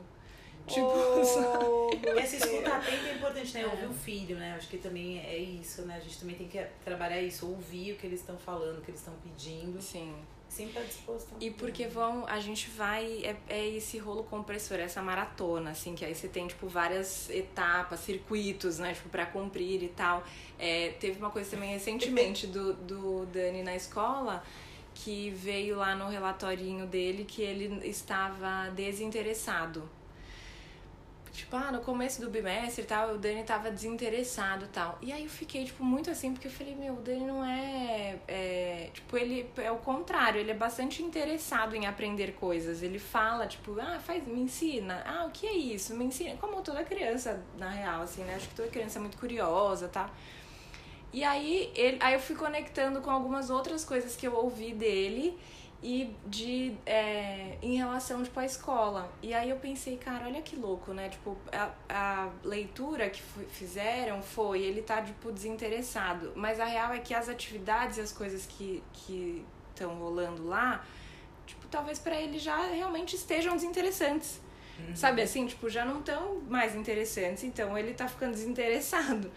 [0.67, 1.89] Tipo, oh,
[2.19, 3.65] essa escuta atenta é importante, né?
[3.65, 4.55] Ouvir o filho, né?
[4.55, 5.97] Acho que também é isso, né?
[5.97, 8.91] A gente também tem que trabalhar isso, ouvir o que eles estão falando, o que
[8.91, 9.81] eles estão pedindo.
[9.81, 10.15] Sim.
[10.55, 11.35] Sempre tá disposto.
[11.41, 16.05] E porque vão, a gente vai, é, é esse rolo compressor, essa maratona, assim, que
[16.05, 20.23] aí você tem, tipo, várias etapas, circuitos, né, tipo, pra cumprir e tal.
[20.57, 24.41] É, teve uma coisa também recentemente do, do Dani na escola,
[24.93, 29.89] que veio lá no relatorinho dele que ele estava desinteressado
[31.35, 34.97] Tipo, ah, no começo do bimestre e tal, o Dani tava desinteressado e tal.
[35.01, 38.17] E aí eu fiquei, tipo, muito assim, porque eu falei, meu, o Dani não é,
[38.27, 38.89] é.
[38.93, 42.81] Tipo, ele é o contrário, ele é bastante interessado em aprender coisas.
[42.81, 45.03] Ele fala, tipo, ah, faz, me ensina.
[45.05, 45.95] Ah, o que é isso?
[45.95, 46.37] Me ensina.
[46.37, 48.35] Como toda criança, na real, assim, né?
[48.35, 50.09] Acho que toda criança é muito curiosa tá?
[51.13, 55.37] E aí, ele, aí eu fui conectando com algumas outras coisas que eu ouvi dele
[55.85, 59.07] e de é, em relação tipo à escola.
[59.21, 61.09] E aí eu pensei cara olha que louco né?
[61.09, 63.21] Tipo a, a leitura que
[63.51, 66.33] fizeram foi ele tá tipo desinteressado.
[66.35, 70.83] Mas a real é que as atividades e as coisas que que estão rolando lá
[71.45, 74.41] tipo talvez para ele já realmente estejam desinteressantes.
[74.79, 74.95] Uhum.
[74.95, 75.45] sabe assim?
[75.45, 79.31] Tipo já não estão mais interessantes então ele tá ficando desinteressado.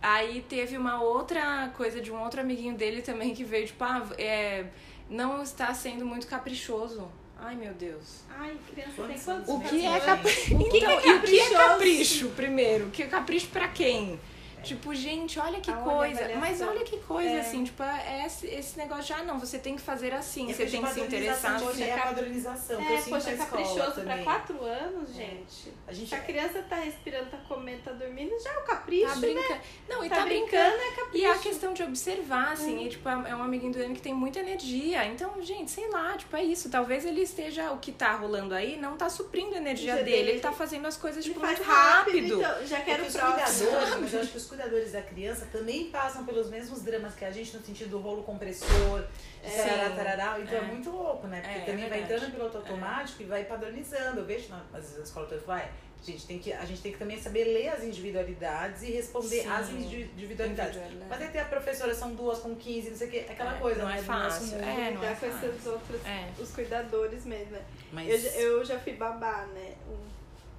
[0.00, 4.08] Aí teve uma outra coisa de um outro amiguinho dele também que veio tipo ah,
[4.16, 4.66] é
[5.08, 7.10] não está sendo muito caprichoso.
[7.40, 8.22] Ai, meu Deus.
[8.30, 10.32] Ai, criança tem quantos O que é, capri...
[10.50, 12.90] então, é e o que é capricho, primeiro?
[12.90, 14.18] Que é capricho para quem?
[14.58, 14.62] É.
[14.62, 16.28] Tipo, gente, olha que coisa.
[16.36, 17.40] Mas olha que coisa, é.
[17.40, 20.54] assim, tipo, é esse, esse negócio de, ah, não, você tem que fazer assim, é
[20.54, 21.60] você tem que se interessar.
[21.60, 22.80] Poxa, é a padronização.
[22.80, 25.12] É, poxa, é caprichoso pra quatro anos, é.
[25.12, 25.72] gente.
[25.86, 26.14] A gente.
[26.14, 29.06] A criança tá respirando, tá comendo, tá dormindo, já é o capricho.
[29.06, 29.48] Tá brincando.
[29.48, 29.60] Né?
[29.88, 30.76] Não, e tá, tá brincando.
[30.76, 31.07] brincando é capricho.
[31.12, 34.12] E a questão de observar, assim, e, tipo, é um amiguinho do Dani que tem
[34.12, 35.06] muita energia.
[35.06, 36.68] Então, gente, sei lá, tipo, é isso.
[36.68, 40.10] Talvez ele esteja, o que tá rolando aí, não tá suprindo a energia dele.
[40.10, 40.30] dele.
[40.32, 42.08] Ele tá fazendo as coisas, tipo, muito rápido.
[42.28, 42.34] rápido.
[42.34, 46.24] Então, já quero é cuidadores, mas eu acho que os cuidadores da criança também passam
[46.24, 49.04] pelos mesmos dramas que a gente no sentido do rolo compressor,
[49.42, 49.50] é.
[49.50, 50.40] tarará, tarará.
[50.40, 50.60] Então é.
[50.60, 50.64] é.
[50.64, 51.40] muito louco, né?
[51.40, 54.20] Porque é, também é vai entrando no piloto automático e vai padronizando.
[54.20, 55.68] Eu vejo, às vezes a escola toda fala,
[56.00, 59.42] a gente, tem que, a gente tem que também saber ler as individualidades e responder
[59.42, 59.48] Sim.
[59.48, 60.80] às individualidades.
[61.08, 63.60] Mas aí tem a professora, são duas com 15, não sei o que, aquela é,
[63.60, 63.98] coisa, não né?
[63.98, 64.58] é fácil.
[64.58, 65.50] É, não é com fácil.
[65.50, 66.00] esses outros,
[66.38, 67.52] os cuidadores mesmo.
[67.52, 67.64] Né?
[67.92, 68.36] Mas...
[68.36, 69.74] Eu, eu já fui babá, né?
[69.88, 69.98] Um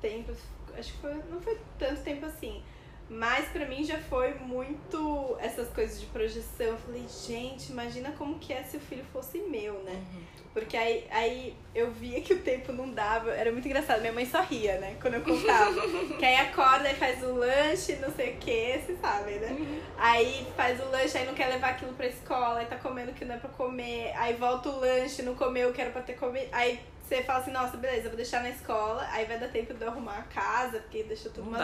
[0.01, 0.33] tempo,
[0.77, 2.61] acho que foi, não foi tanto tempo assim.
[3.09, 6.67] Mas pra mim já foi muito essas coisas de projeção.
[6.67, 9.93] Eu falei, gente, imagina como que é se o filho fosse meu, né?
[9.93, 10.38] Uhum.
[10.53, 13.31] Porque aí, aí eu via que o tempo não dava.
[13.31, 14.01] Era muito engraçado.
[14.01, 14.97] Minha mãe só ria, né?
[15.01, 15.79] Quando eu contava.
[16.17, 19.47] que aí acorda e faz o lanche, não sei o que, vocês sabem, né?
[19.51, 19.81] Uhum.
[19.97, 23.13] Aí faz o lanche, aí não quer levar aquilo pra escola, aí tá comendo o
[23.13, 24.11] que não é pra comer.
[24.15, 26.49] Aí volta o lanche, não comeu o que era pra ter comido.
[26.51, 26.79] Aí
[27.09, 29.81] você fala assim, nossa, beleza, eu vou deixar na escola, aí vai dar tempo de
[29.81, 31.61] eu arrumar a casa, porque deixou tudo mais.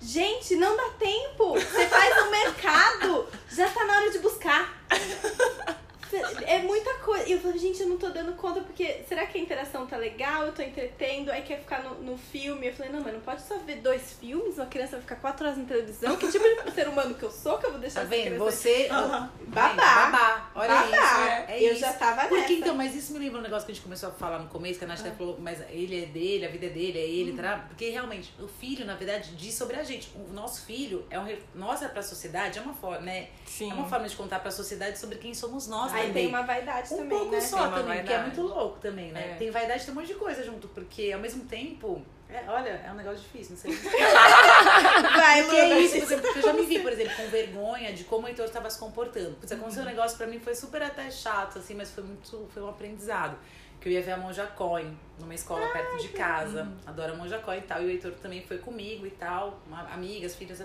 [0.00, 1.54] Gente, não dá tempo!
[1.54, 4.76] Você faz no mercado, já tá na hora de buscar.
[6.16, 7.28] É muita coisa.
[7.28, 9.96] E eu falei, gente, eu não tô dando conta, porque será que a interação tá
[9.96, 10.46] legal?
[10.46, 12.68] Eu tô entretendo, aí quer ficar no, no filme.
[12.68, 15.46] Eu falei, não, mas não pode só ver dois filmes, uma criança vai ficar quatro
[15.46, 16.16] horas na televisão.
[16.16, 18.38] Que tipo de ser humano que eu sou que eu vou deixar Tá vendo?
[18.38, 18.88] Você.
[18.90, 19.28] Uhum.
[19.48, 19.74] Babá.
[19.74, 20.50] babá.
[20.54, 20.86] Olha babá.
[20.86, 21.20] isso.
[21.20, 21.80] É, é eu isso.
[21.80, 22.52] já tava Porque nessa.
[22.54, 24.78] então, mas isso me lembra um negócio que a gente começou a falar no começo,
[24.78, 25.10] que a Nath ah.
[25.16, 27.36] falou, mas ele é dele, a vida é dele, é ele, uhum.
[27.36, 27.64] tá?
[27.68, 30.10] Porque realmente, o filho, na verdade, diz sobre a gente.
[30.14, 31.26] O nosso filho é um.
[31.54, 33.28] Nossa, pra sociedade, é uma forma, né?
[33.44, 33.70] Sim.
[33.70, 36.68] É uma forma de contar pra sociedade sobre quem somos nós Aí tem uma vaidade
[36.68, 37.40] vaidade um também, pouco né?
[37.40, 39.32] só também, que é muito louco também, né?
[39.32, 39.34] É.
[39.34, 42.02] Tem vaidade, tem um monte de coisa junto, porque ao mesmo tempo.
[42.30, 43.72] É, olha, é um negócio difícil, não sei.
[45.16, 48.04] Vai, porque é isso, por exemplo, eu já me vi, por exemplo, com vergonha de
[48.04, 49.34] como o Heitor estava se comportando.
[49.36, 49.88] Porque aconteceu uhum.
[49.88, 52.46] um negócio pra mim foi super até chato, assim, mas foi muito.
[52.52, 53.38] Foi um aprendizado.
[53.80, 56.64] Que eu ia ver a Monja Coin numa escola Ai, perto de casa.
[56.64, 56.76] Uhum.
[56.84, 57.80] Adoro a Monja Coin e tal.
[57.80, 60.60] E o Heitor também foi comigo e tal, uma, amigas, filhas.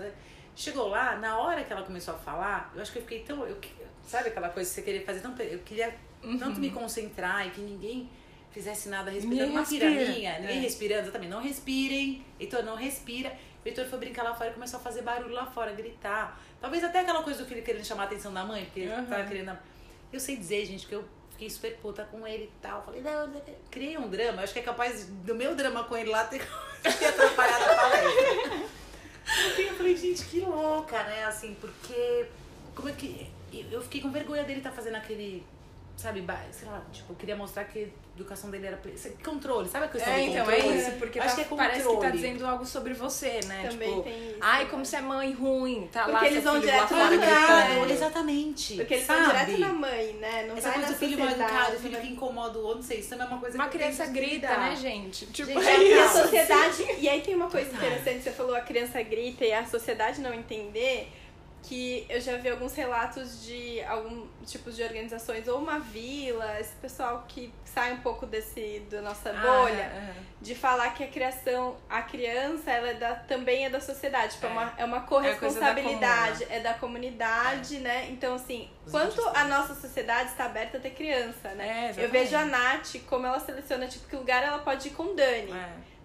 [0.54, 3.46] Chegou lá, na hora que ela começou a falar, eu acho que eu fiquei tão.
[3.46, 3.56] Eu,
[4.06, 5.20] sabe aquela coisa que você queria fazer?
[5.20, 6.38] Tão, eu queria uhum.
[6.38, 8.08] tanto me concentrar e que ninguém
[8.52, 10.60] fizesse nada respirando uma piraminha, ninguém é.
[10.60, 13.36] respirando, também não respirem, Heitor não respira.
[13.64, 16.40] O Heitor foi brincar lá fora e começou a fazer barulho lá fora, gritar.
[16.60, 19.06] Talvez até aquela coisa do filho querendo chamar a atenção da mãe, porque uhum.
[19.06, 19.58] tava querendo.
[20.12, 22.84] Eu sei dizer, gente, que eu fiquei super puta com ele e tal.
[22.84, 24.42] Falei, não, não, criei um drama.
[24.42, 26.40] Acho que é capaz do meu drama com ele lá ter,
[26.82, 29.62] ter atrapalhado a palestra.
[29.64, 31.24] eu falei, gente, que louca, né?
[31.24, 32.26] Assim, porque.
[32.74, 33.33] Como é que.
[33.70, 35.44] Eu fiquei com vergonha dele estar tá fazendo aquele
[35.96, 38.80] sabe, sei lá, tipo, eu queria mostrar que a educação dele era
[39.24, 40.68] controle, sabe a questão é, do então, controle?
[40.68, 43.68] É isso, porque Acho tá, que é parece que tá dizendo algo sobre você, né?
[43.68, 44.38] Também tipo, tem isso.
[44.40, 47.92] Ai, como você é mãe ruim, tá porque lá eles vão direto lá fora gritando.
[47.92, 48.76] Exatamente.
[48.76, 49.20] Porque eles sabe?
[49.20, 50.46] vão direto na mãe, né?
[50.46, 52.00] Não Essa vai coisa do filho mal educado, o filho né?
[52.00, 54.48] que incomoda o outro, não sei, isso também é uma coisa uma que criança grita,
[54.48, 55.26] né, gente?
[55.26, 56.86] Tipo, gente, é e a sociedade...
[56.98, 60.34] E aí tem uma coisa interessante, você falou a criança grita e a sociedade não
[60.34, 61.08] entender
[61.66, 66.74] que eu já vi alguns relatos de algum tipos de organizações, ou uma vila, esse
[66.76, 70.14] pessoal que sai um pouco desse da nossa ah, bolha, ah, é.
[70.40, 74.46] de falar que a criação, a criança, ela é da, também é da sociedade, tipo,
[74.46, 77.80] é, uma, é uma corresponsabilidade, é da, é da comunidade, é.
[77.80, 78.10] né?
[78.10, 81.92] Então, assim, Os quanto a nossa sociedade está aberta a ter criança, né?
[81.96, 85.14] É, eu vejo a Nath, como ela seleciona, tipo, que lugar ela pode ir com
[85.14, 85.52] Dani.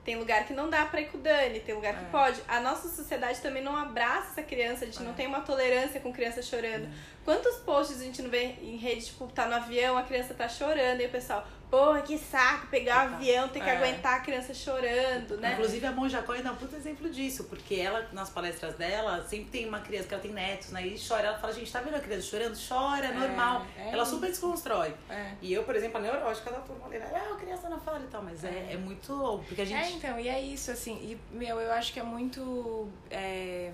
[0.10, 2.08] Tem lugar que não dá pra ir com o Dani, tem lugar que é.
[2.08, 2.42] pode.
[2.48, 5.04] A nossa sociedade também não abraça essa criança, a gente é.
[5.04, 6.86] não tem uma tolerância com criança chorando.
[6.86, 6.90] É.
[7.24, 10.50] Quantos posts a gente não vê em rede, tipo, tá no avião, a criança tá
[10.50, 13.78] chorando, e o pessoal, Porra, que saco pegar o avião, ter que é.
[13.78, 15.54] aguentar a criança chorando, né?
[15.54, 19.52] Inclusive a Monja Coy dá um puto exemplo disso, porque ela, nas palestras dela, sempre
[19.52, 20.88] tem uma criança que ela tem netos, né?
[20.88, 21.28] E chora.
[21.28, 22.58] Ela fala, gente, tá vendo a criança chorando?
[22.68, 23.68] Chora, é, é normal.
[23.78, 24.94] É, ela super desconstrói.
[25.10, 25.34] É.
[25.42, 28.08] E eu, por exemplo, a neurótica da turma dele, ah, a criança não fala e
[28.08, 29.80] tal, mas é, é, muito louco, porque a gente.
[29.80, 32.90] É, então, e é isso, assim, e, meu, eu acho que é muito.
[33.12, 33.72] É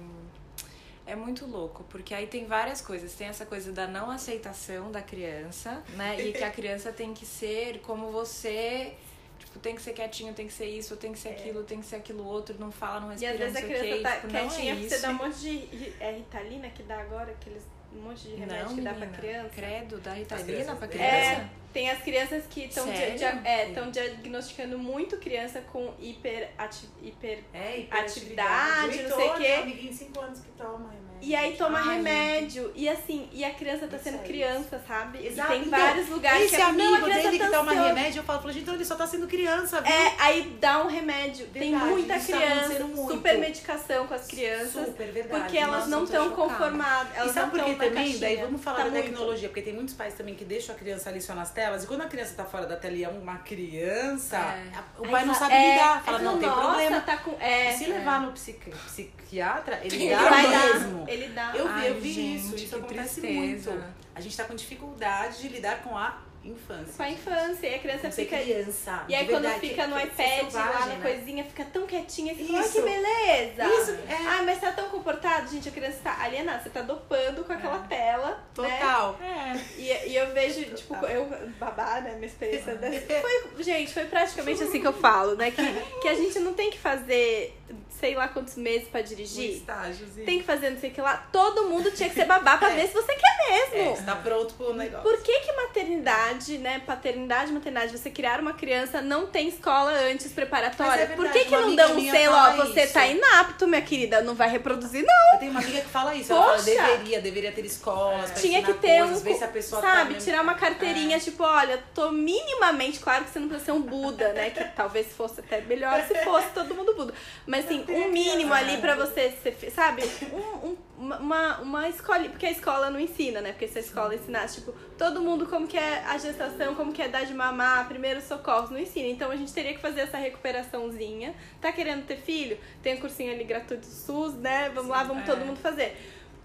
[1.05, 3.13] é muito louco, porque aí tem várias coisas.
[3.13, 6.19] Tem essa coisa da não aceitação da criança, né?
[6.19, 8.93] E que a criança tem que ser como você.
[9.37, 11.31] Tipo, tem que ser quietinho, tem que ser isso, tem que ser é.
[11.33, 14.01] aquilo, tem que ser aquilo outro, não fala, não respira, E às vezes a criança
[14.01, 15.93] tá tipo, quietinha é você dá um monte de.
[15.99, 17.63] É Ritalina que dá agora, aqueles
[17.95, 19.49] um monte de remédio não, que dá menina, pra criança.
[19.49, 21.15] Credo, dá Ritalina pra criança?
[21.15, 29.03] É, tem as crianças que estão é, diagnosticando muito criança com hiperati hiper é, hiperatividade,
[29.03, 29.73] não sei o quê.
[29.73, 31.04] Tem 5 anos que toma remédio.
[31.25, 32.71] E aí toma Ai, remédio.
[32.75, 35.25] E assim, e a criança tá sendo criança, sabe?
[35.25, 35.53] Exato.
[35.53, 38.19] E tem então, vários lugares esse que a, amigo não, a dele que toma remédio,
[38.19, 39.91] eu falo, gente, então ele só tá sendo criança, viu?
[39.91, 41.47] É, aí dá um remédio.
[41.51, 44.85] Verdade, tem muita tá criança, tá super medicação com as crianças.
[44.85, 45.41] Super, verdade.
[45.41, 47.15] Porque elas Nossa, não estão conformadas.
[47.15, 48.19] Elas e sabe por que também?
[48.19, 51.09] Daí vamos falar tá da tecnologia, porque tem muitos pais também que deixam a criança
[51.09, 53.39] ali só nas telas, e quando a criança tá fora da tela e é uma
[53.39, 54.99] criança, é.
[54.99, 56.03] o pai aí, não sabe é, lidar.
[56.03, 57.01] Fala, não, tem problema.
[57.01, 61.05] Tá com, é, se levar no psiquiatra, ele dá mesmo.
[61.15, 61.53] Ele dá.
[61.55, 62.55] Eu vi, eu vi isso.
[62.55, 63.71] Isso acontece tristeza.
[63.71, 63.95] muito.
[64.13, 66.93] A gente tá com dificuldade de lidar com a infância.
[66.95, 67.67] Com a infância.
[67.67, 68.37] E a criança fica.
[68.37, 69.03] criança.
[69.07, 70.99] E aí quando fica no iPad, selvagem, lá na né?
[71.01, 73.65] coisinha, fica tão quietinha e fala, que beleza!
[73.65, 74.15] Isso, é.
[74.27, 77.83] Ai, mas tá tão comportado, gente, a criança tá alienada, você tá dopando com aquela
[77.83, 77.87] é.
[77.87, 78.29] tela.
[78.29, 78.37] Né?
[78.53, 79.17] Total.
[79.19, 79.65] Né?
[79.77, 79.81] É.
[79.81, 80.75] E, e eu vejo, Total.
[80.75, 82.13] tipo, eu babá, né?
[82.15, 83.21] Minha experiência dessa.
[83.21, 85.51] Foi, gente, foi praticamente assim que eu falo, né?
[85.51, 85.61] Que,
[86.01, 87.57] que a gente não tem que fazer
[87.99, 89.51] sei lá quantos meses pra dirigir.
[89.51, 90.25] Um estágiozinho.
[90.25, 91.27] Tem que fazer não sei o que lá.
[91.31, 92.75] Todo mundo tinha que ser babá pra é.
[92.75, 93.91] ver se você quer mesmo.
[93.91, 95.03] É, você tá pronto pro negócio.
[95.03, 100.31] Por que que maternidade, né, paternidade, maternidade, você criar uma criança não tem escola antes
[100.31, 101.03] preparatória?
[101.03, 102.93] É Por que que não dão um selo, ó, você isso.
[102.93, 105.33] tá inapto, minha querida, não vai reproduzir não.
[105.33, 106.41] Eu tenho uma amiga que fala isso, Poxa.
[106.41, 108.31] ela fala, deveria, deveria ter escolas.
[108.41, 111.17] Tinha que ter coisas, um, ver se a pessoa tá sabe, tá tirar uma carteirinha,
[111.17, 111.19] é.
[111.19, 115.07] tipo, olha, tô minimamente, claro que você não precisa ser um Buda, né, que talvez
[115.13, 117.13] fosse até melhor se fosse todo mundo Buda.
[117.45, 120.03] Mas assim, um mínimo ali pra você ser, sabe?
[120.31, 123.51] Um, um, uma, uma escola, porque a escola não ensina, né?
[123.51, 127.01] Porque se a escola ensinasse, tipo, todo mundo como que é a gestação, como que
[127.01, 129.07] é dar de mamar, primeiros socorros, não ensina.
[129.07, 131.33] Então a gente teria que fazer essa recuperaçãozinha.
[131.61, 132.57] Tá querendo ter filho?
[132.81, 134.69] Tem um cursinho ali gratuito do SUS, né?
[134.69, 135.25] Vamos Sim, lá, vamos é.
[135.25, 135.95] todo mundo fazer.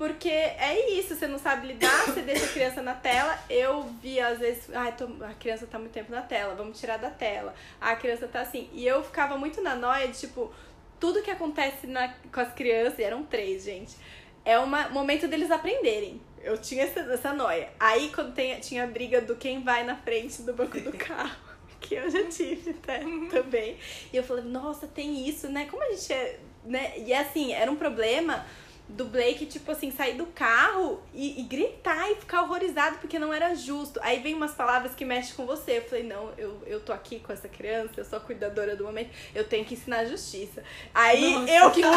[0.01, 3.39] Porque é isso, você não sabe lidar, você deixa a criança na tela.
[3.51, 4.95] Eu vi, às vezes, ai,
[5.29, 7.55] a criança tá muito tempo na tela, vamos tirar da tela.
[7.79, 8.71] A criança tá assim.
[8.73, 10.51] E eu ficava muito na noia de, tipo,
[11.01, 13.97] tudo que acontece na, com as crianças, e eram três, gente,
[14.45, 16.21] é um momento deles aprenderem.
[16.43, 17.69] Eu tinha essa, essa noia.
[17.79, 21.37] Aí, quando tem, tinha a briga do quem vai na frente do banco do carro,
[21.81, 23.77] que eu já tive né, também.
[24.13, 25.67] E eu falei, nossa, tem isso, né?
[25.71, 26.39] Como a gente é.
[26.65, 26.93] Né?
[26.99, 28.45] E assim, era um problema
[28.91, 33.33] do Blake, tipo assim, sair do carro e, e, gritar e ficar horrorizado porque não
[33.33, 34.01] era justo.
[34.03, 35.79] Aí vem umas palavras que mexem com você.
[35.79, 38.85] Eu falei, não, eu, eu tô aqui com essa criança, eu sou a cuidadora do
[38.85, 40.63] momento, eu tenho que ensinar a justiça.
[40.95, 41.83] Aí Nossa, eu fui.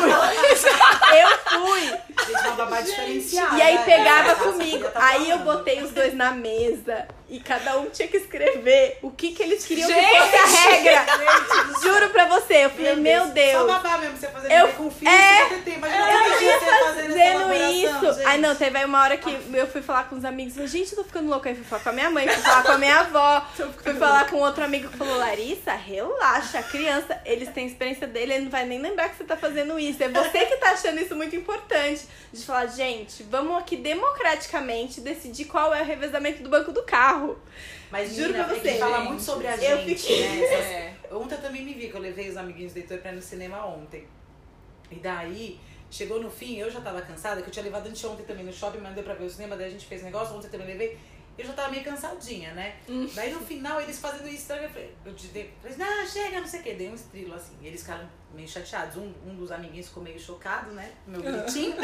[1.22, 1.82] eu fui.
[2.26, 3.58] Gente, uma babá diferenciada.
[3.58, 4.89] E aí pegava comigo.
[4.89, 9.10] Tá aí eu botei os dois na mesa e cada um tinha que escrever o
[9.10, 11.06] que, que eles queriam gente, que fosse a regra.
[11.74, 12.66] Gente, Juro pra você.
[12.66, 13.34] Eu falei, meu Deus.
[13.34, 13.52] Deus.
[13.54, 17.54] Só babá mesmo, você fazer eu, com filho, é, você tem, mas eu ia fazendo
[17.72, 18.14] isso.
[18.14, 18.26] Gente.
[18.28, 20.54] Ai, não, teve aí uma hora que eu fui falar com os amigos.
[20.54, 21.50] Falei, gente, eu tô ficando louca.
[21.50, 23.48] Aí fui falar com a minha mãe, fui falar com a minha avó.
[23.82, 28.34] fui falar com outro amigo que falou, Larissa, relaxa, a criança, eles têm experiência dele,
[28.34, 30.04] ele não vai nem lembrar que você tá fazendo isso.
[30.04, 32.08] É você que tá achando isso muito importante.
[32.32, 37.23] De falar, gente, vamos aqui democraticamente decidir qual é o revezamento do banco do carro
[37.28, 37.38] carro.
[37.92, 38.74] Mas Juro Nina, pra você.
[38.78, 40.22] fala muito sobre a eu gente, fiquei...
[40.22, 40.94] né?
[41.12, 41.16] É.
[41.16, 43.22] Ontem eu também me vi, que eu levei os amiguinhos do Heitor pra ir no
[43.22, 44.08] cinema ontem.
[44.90, 45.60] E daí,
[45.92, 48.80] chegou no fim, eu já tava cansada, que eu tinha levado anteontem também no shopping,
[48.80, 50.98] mas deu pra ver o cinema, daí a gente fez negócio, ontem eu também levei.
[51.38, 52.76] Eu já tava meio cansadinha, né?
[52.88, 53.10] Hum.
[53.14, 56.64] Daí no final, eles fazendo isso, eu falei, eu falei, não, chega, não sei o
[56.64, 57.58] que, dei um estrilo assim.
[57.62, 58.98] E eles ficaram meio chateados.
[58.98, 60.92] Um, um dos amiguinhos ficou meio chocado, né?
[61.08, 61.76] Meu gritinho.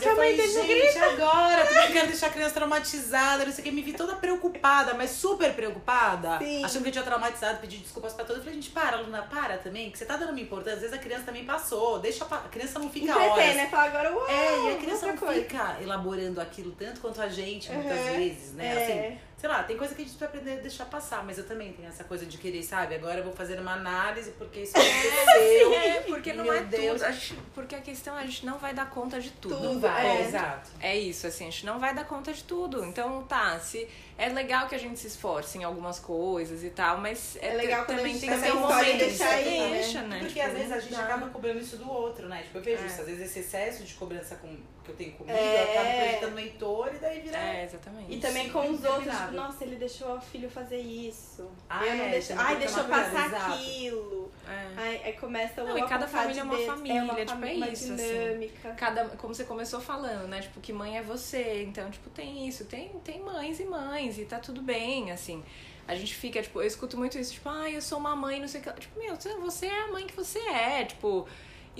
[0.00, 3.62] que a mãe dele gente, agora, porque eu quero deixar a criança traumatizada, não sei
[3.62, 3.70] o que.
[3.72, 6.38] Me vi toda preocupada, mas super preocupada.
[6.38, 6.64] Sim.
[6.64, 8.38] Achando que eu tinha traumatizado, pedi desculpas pra todos.
[8.38, 10.74] Eu falei, gente, para, Luna, para também, que você tá dando uma importância.
[10.74, 13.56] Às vezes a criança também passou, deixa a, a criança não fica horas.
[13.56, 13.68] né?
[13.68, 15.40] Fala agora, uau, É, e a criança não coisa.
[15.42, 18.16] fica elaborando aquilo tanto quanto a gente, muitas uhum.
[18.16, 18.66] vezes, né?
[18.66, 18.82] É.
[18.84, 21.46] Assim, sei lá, tem coisa que a gente precisa aprender a deixar passar, mas eu
[21.46, 22.94] também tenho essa coisa de querer, sabe?
[22.94, 25.72] Agora eu vou fazer uma análise porque isso aconteceu.
[25.72, 27.00] É, porque não é Deus.
[27.00, 27.04] tudo.
[27.04, 29.56] A gente, porque a questão é a gente não vai dar conta de tudo.
[29.56, 30.06] Tudo, não vai.
[30.06, 30.70] É, exato.
[30.78, 32.84] É isso, assim, a gente não vai dar conta de tudo.
[32.84, 33.88] Então, tá, se
[34.20, 37.54] é legal que a gente se esforce em algumas coisas e tal, mas é, é
[37.54, 40.18] legal também tem que ser um momento deixar aí, deixa, né?
[40.18, 42.42] Porque tipo, às vezes a gente acaba cobrando isso do outro, né?
[42.42, 42.86] Tipo, eu vejo é.
[42.86, 45.56] isso, às vezes esse excesso de cobrança com, que eu tenho comigo, é.
[45.56, 47.38] eu acabo projetando no Heitor e daí vira.
[47.38, 48.12] É, exatamente.
[48.12, 51.50] E também com os outros, tipo, nossa, ele deixou o filho fazer isso.
[51.68, 54.30] Ah, eu não é, deixo, ai, deixou passar aquilo.
[54.48, 54.80] É.
[54.80, 57.54] Aí, aí começa o Não, e cada família é uma família, é uma, tipo, é
[57.54, 57.96] isso, assim.
[57.96, 58.68] dinâmica.
[58.68, 58.76] Assim.
[58.78, 60.40] Cada, como você começou falando, né?
[60.40, 61.62] Tipo, que mãe é você.
[61.62, 62.64] Então, tipo, tem isso.
[62.64, 65.42] Tem, tem mães e mães, e tá tudo bem, assim.
[65.86, 68.46] A gente fica, tipo, eu escuto muito isso, tipo, ah, eu sou uma mãe, não
[68.46, 68.72] sei o que.
[68.72, 71.26] Tipo, meu, você é a mãe que você é, tipo.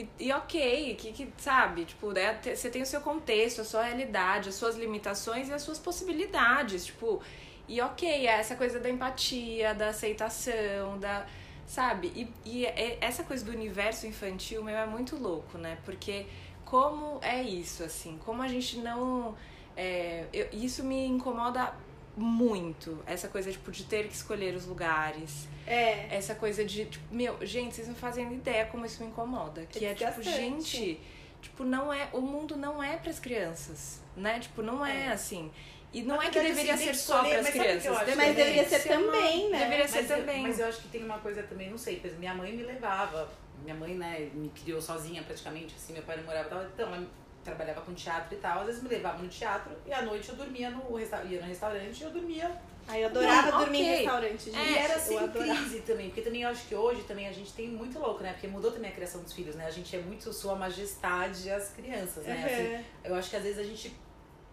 [0.00, 3.82] E, e ok, que, que sabe, tipo, né, você tem o seu contexto, a sua
[3.82, 7.20] realidade, as suas limitações e as suas possibilidades, tipo,
[7.68, 11.26] e ok, é essa coisa da empatia, da aceitação, da
[11.66, 12.12] sabe?
[12.16, 15.78] E, e é, essa coisa do universo infantil, meu, é muito louco, né?
[15.84, 16.26] Porque
[16.64, 19.36] como é isso, assim, como a gente não.
[19.76, 21.72] É, eu, isso me incomoda
[22.20, 23.02] muito.
[23.06, 25.48] Essa coisa, tipo, de ter que escolher os lugares.
[25.66, 26.14] É.
[26.14, 29.66] Essa coisa de, tipo, meu, gente, vocês não fazem ideia como isso me incomoda.
[29.66, 31.00] Que é, é tipo, gente,
[31.40, 32.08] tipo, não é.
[32.12, 34.38] O mundo não é para as crianças, né?
[34.40, 35.08] Tipo, não é, é.
[35.08, 35.50] assim.
[35.92, 38.16] E não é que deveria ser só para as crianças.
[38.16, 39.58] Mas, deveria ser também, né?
[39.58, 40.36] Deveria ser mas também.
[40.36, 43.28] Eu, mas eu acho que tem uma coisa também, não sei, minha mãe me levava.
[43.62, 47.06] Minha mãe, né, me criou sozinha praticamente, assim, meu pai não morava, então
[47.44, 50.36] trabalhava com teatro e tal, às vezes me levava no teatro e à noite eu
[50.36, 52.60] dormia no, ia no restaurante e eu dormia
[52.90, 53.92] Aí eu adorava não, dormir okay.
[53.92, 54.58] em restaurante, gente.
[54.58, 57.68] É, era sem crise também, porque também eu acho que hoje também a gente tem
[57.68, 58.32] muito louco, né?
[58.32, 59.64] Porque mudou também a criação dos filhos, né?
[59.66, 62.34] A gente é muito sua majestade as crianças, né?
[62.34, 62.76] Uhum.
[62.76, 63.96] Assim, eu acho que às vezes a gente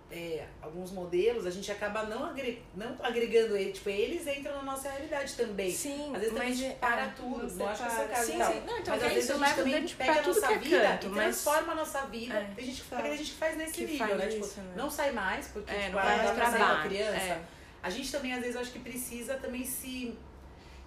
[0.09, 4.63] é, alguns modelos, a gente acaba não, agre não agregando ele, tipo, eles entram na
[4.63, 5.69] nossa realidade também.
[5.71, 8.25] Sim, às vezes mas a gente para é, tudo, não acho que é o caso
[8.25, 8.31] sim.
[8.31, 10.57] Sim, não, então mas às é vezes isso a gente também pega a nossa é
[10.57, 11.23] vida canto, e mas...
[11.23, 12.33] transforma a nossa vida.
[12.35, 12.53] É.
[12.55, 12.83] Tem gente,
[13.17, 14.27] gente faz nesse que nível, faz né?
[14.27, 14.73] Tipo, isso, né?
[14.77, 17.17] não sai mais, porque é, tipo, vai mais pra criança.
[17.17, 17.41] É.
[17.83, 20.17] A gente também, às vezes, eu acho que precisa também se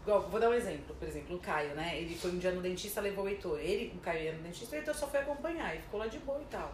[0.04, 2.00] vou dar um exemplo, por exemplo, o Caio, né?
[2.00, 3.58] Ele foi um dia no dentista, levou o Heitor.
[3.60, 6.18] Ele, o Caio ia no dentista, o Heitor só foi acompanhar e ficou lá de
[6.20, 6.72] boa e tal.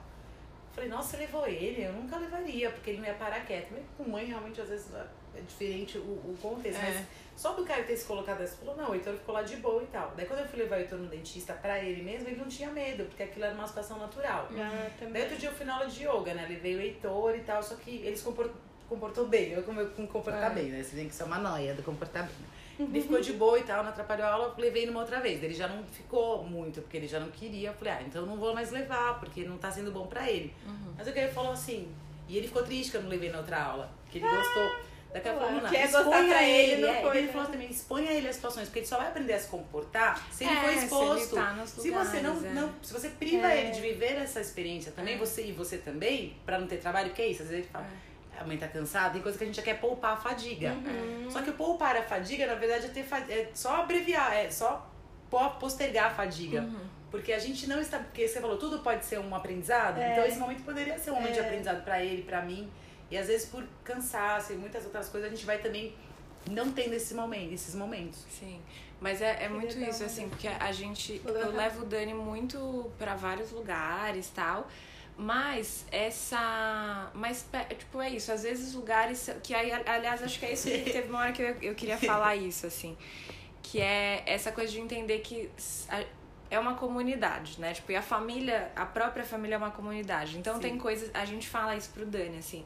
[0.76, 1.84] Falei, nossa, você levou ele?
[1.84, 3.68] Eu nunca levaria, porque ele não ia parar quieto.
[3.72, 6.78] Mas com mãe, realmente, às vezes é diferente o, o contexto.
[6.78, 6.90] É.
[6.90, 9.56] Mas só do Caio ter se colocado assim, falou, não, o Heitor ficou lá de
[9.56, 10.12] boa e tal.
[10.14, 12.70] Daí quando eu fui levar o Heitor no dentista pra ele mesmo, ele não tinha
[12.70, 14.50] medo, porque aquilo era uma situação natural.
[14.52, 16.46] Ah, Daí outro dia eu fui na aula de yoga, né?
[16.46, 18.56] Levei o Heitor e tal, só que ele se comportou,
[18.86, 19.52] comportou bem.
[19.52, 20.54] Eu como eu comportar é.
[20.54, 20.82] bem, né?
[20.82, 22.55] Você tem que ser uma noia do comportar bem.
[22.78, 25.42] Ele ficou de boa e tal, não atrapalhou a aula, levei numa outra vez.
[25.42, 27.70] Ele já não ficou muito, porque ele já não queria.
[27.70, 30.30] Eu falei, ah, então eu não vou mais levar, porque não tá sendo bom pra
[30.30, 30.52] ele.
[30.66, 30.92] Uhum.
[30.96, 31.88] Mas o que ele falou assim,
[32.28, 34.86] e ele ficou triste que eu não levei na outra aula, que ele gostou.
[35.12, 35.70] Daqui a pouco não.
[35.70, 37.18] Quer gostar pra ele, ele não é, foi.
[37.18, 40.26] Ele falou também, exponha ele às situações, porque ele só vai aprender a se comportar
[40.30, 41.28] se ele é, for exposto.
[41.28, 42.52] Se, tá lugares, se você não, é.
[42.52, 43.60] não, se você priva é.
[43.60, 45.18] ele de viver essa experiência também, é.
[45.18, 47.42] você e você também, pra não ter trabalho, que é isso?
[47.42, 47.86] Às vezes ele fala
[48.38, 50.72] a mãe tá cansada, tem coisa que a gente já quer poupar a fadiga.
[50.72, 51.30] Uhum.
[51.30, 54.90] Só que o poupar a fadiga, na verdade, é, ter, é só abreviar, é só
[55.58, 56.62] postergar a fadiga.
[56.62, 56.86] Uhum.
[57.10, 57.98] Porque a gente não está.
[57.98, 59.98] Porque você falou, tudo pode ser um aprendizado.
[59.98, 60.12] É.
[60.12, 61.34] Então esse momento poderia ser um momento é.
[61.34, 62.70] de aprendizado para ele, para mim.
[63.10, 65.94] E às vezes por cansaço e muitas outras coisas, a gente vai também
[66.50, 68.24] não tendo esse momento, esses momentos.
[68.30, 68.60] Sim.
[69.00, 71.20] Mas é, é muito isso, assim, porque a gente.
[71.24, 74.68] Eu levo o Dani muito para vários lugares tal.
[75.16, 77.10] Mas essa.
[77.14, 77.48] Mas,
[77.78, 78.30] tipo, é isso.
[78.30, 79.30] Às vezes lugares.
[79.42, 81.96] Que aí, aliás, acho que é isso que teve uma hora que eu, eu queria
[81.96, 82.96] falar isso, assim.
[83.62, 85.50] Que é essa coisa de entender que
[86.50, 87.72] é uma comunidade, né?
[87.72, 90.38] Tipo, e a família, a própria família é uma comunidade.
[90.38, 90.60] Então Sim.
[90.60, 91.10] tem coisas.
[91.14, 92.64] A gente fala isso pro Dani, assim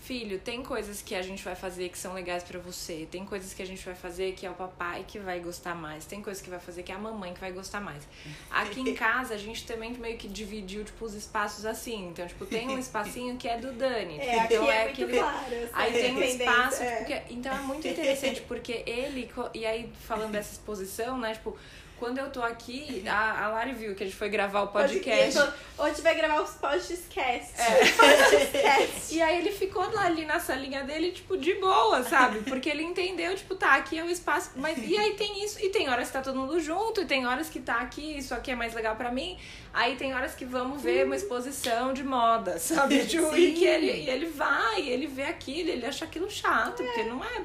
[0.00, 3.52] filho, tem coisas que a gente vai fazer que são legais para você, tem coisas
[3.52, 6.42] que a gente vai fazer que é o papai que vai gostar mais, tem coisas
[6.42, 8.06] que vai fazer que é a mamãe que vai gostar mais.
[8.50, 12.46] Aqui em casa a gente também meio que dividiu tipo os espaços assim, então tipo
[12.46, 16.16] tem um espacinho que é do Dani, é, então é, é aquele claro, aí tem
[16.16, 16.96] um espaço, é.
[16.96, 21.56] porque, então é muito interessante porque ele e aí falando dessa exposição, né, tipo
[22.00, 25.38] quando eu tô aqui, a, a Lari viu que a gente foi gravar o podcast.
[25.78, 27.60] Hoje vai gravar os podcasts.
[27.60, 28.88] É.
[29.14, 32.40] e aí ele ficou lá ali na salinha dele, tipo, de boa, sabe?
[32.40, 34.52] Porque ele entendeu, tipo, tá, aqui é o espaço.
[34.56, 37.26] Mas e aí tem isso, e tem horas que tá todo mundo junto, e tem
[37.26, 39.38] horas que tá aqui, isso aqui é mais legal para mim.
[39.72, 43.04] Aí tem horas que vamos ver uma exposição de moda, sabe?
[43.10, 46.86] Tipo, e que ele, ele vai, ele vê aquilo, ele acha aquilo chato, é.
[46.86, 47.42] porque não é.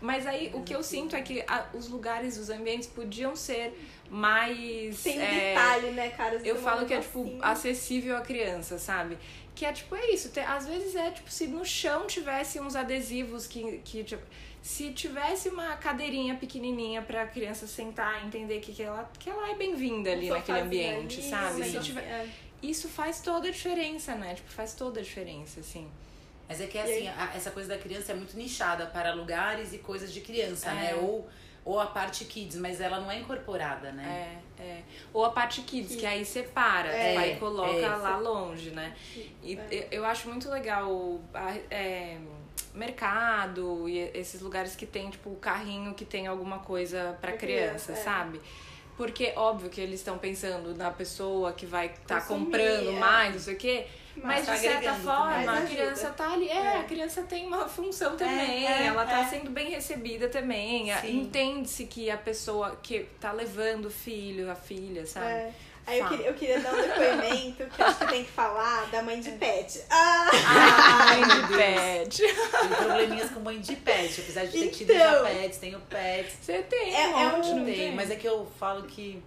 [0.00, 3.72] Mas aí o que eu sinto é que a, os lugares, os ambientes podiam ser
[4.10, 5.02] mais.
[5.02, 6.40] Tem é, detalhe, né, cara?
[6.44, 9.18] Eu falo que é, tipo, acessível à criança, sabe?
[9.54, 10.30] Que é tipo, é isso.
[10.46, 13.78] às vezes é tipo, se no chão tivesse uns adesivos que.
[13.84, 14.22] que tipo,
[14.62, 19.50] se tivesse uma cadeirinha pequenininha pra criança sentar e entender que, que, ela, que ela
[19.50, 21.64] é bem-vinda ali naquele ambiente, ali, sabe?
[21.64, 22.28] Se tiver, é.
[22.62, 24.34] Isso faz toda a diferença, né?
[24.34, 25.88] Tipo, faz toda a diferença, assim.
[26.48, 29.78] Mas é que assim, a, essa coisa da criança é muito nichada para lugares e
[29.78, 30.90] coisas de criança, né?
[30.90, 30.94] é.
[30.94, 31.00] né?
[31.00, 31.28] Ou
[31.68, 34.40] ou a parte kids, mas ela não é incorporada, né?
[34.58, 34.82] É, é.
[35.12, 38.96] Ou a parte kids, que aí separa, é, aí coloca é, lá longe, né?
[39.42, 39.88] E é.
[39.90, 41.20] eu acho muito legal
[41.70, 42.16] é,
[42.72, 47.92] mercado e esses lugares que tem, tipo, o carrinho que tem alguma coisa para criança,
[47.92, 47.96] criança, é.
[48.98, 53.40] Porque, óbvio que eles estão pensando na pessoa que vai estar tá comprando mais, não
[53.40, 53.86] sei o quê.
[54.16, 56.48] Mas, tá de certa forma, a criança tá ali.
[56.48, 58.66] É, é, a criança tem uma função também.
[58.66, 59.28] É, é, ela tá é.
[59.28, 60.90] sendo bem recebida também.
[61.04, 65.54] Entende-se que a pessoa que tá levando o filho, a filha, sabe?
[65.88, 65.92] É.
[65.92, 69.02] Aí eu queria, eu queria, dar um depoimento que acho que tem que falar da
[69.02, 69.82] mãe de pet.
[69.88, 72.22] Ah, ah mãe de pet.
[72.22, 76.36] Tem probleminhas com mãe de pet, apesar de ter então, tido já pets, tenho pets.
[76.42, 79.22] Você tem, é, um é monte, um, não tem, Mas é que eu falo que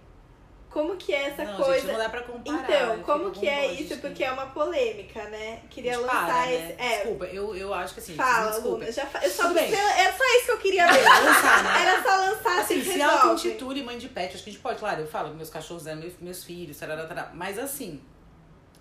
[0.72, 1.80] como que é essa não, coisa.
[1.80, 2.64] Gente, não dá pra comparar.
[2.64, 3.98] Então, como que é isso?
[3.98, 5.60] Porque é uma polêmica, né?
[5.68, 6.54] Queria lançar para, né?
[6.54, 6.82] esse.
[6.82, 6.96] É.
[6.96, 8.14] Desculpa, eu, eu acho que assim.
[8.14, 8.90] Fala, Luna.
[8.90, 9.22] Já fa...
[9.22, 9.72] eu só bem.
[9.72, 11.04] Era só isso que eu queria ver.
[11.04, 11.82] lançar, né?
[11.82, 12.82] Era só lançar assim.
[12.82, 15.84] Se auto-intitule mãe de pet, acho que a gente pode, claro, eu falo meus cachorros,
[15.84, 18.00] né, meus, meus filhos, tarará, tarará, mas assim,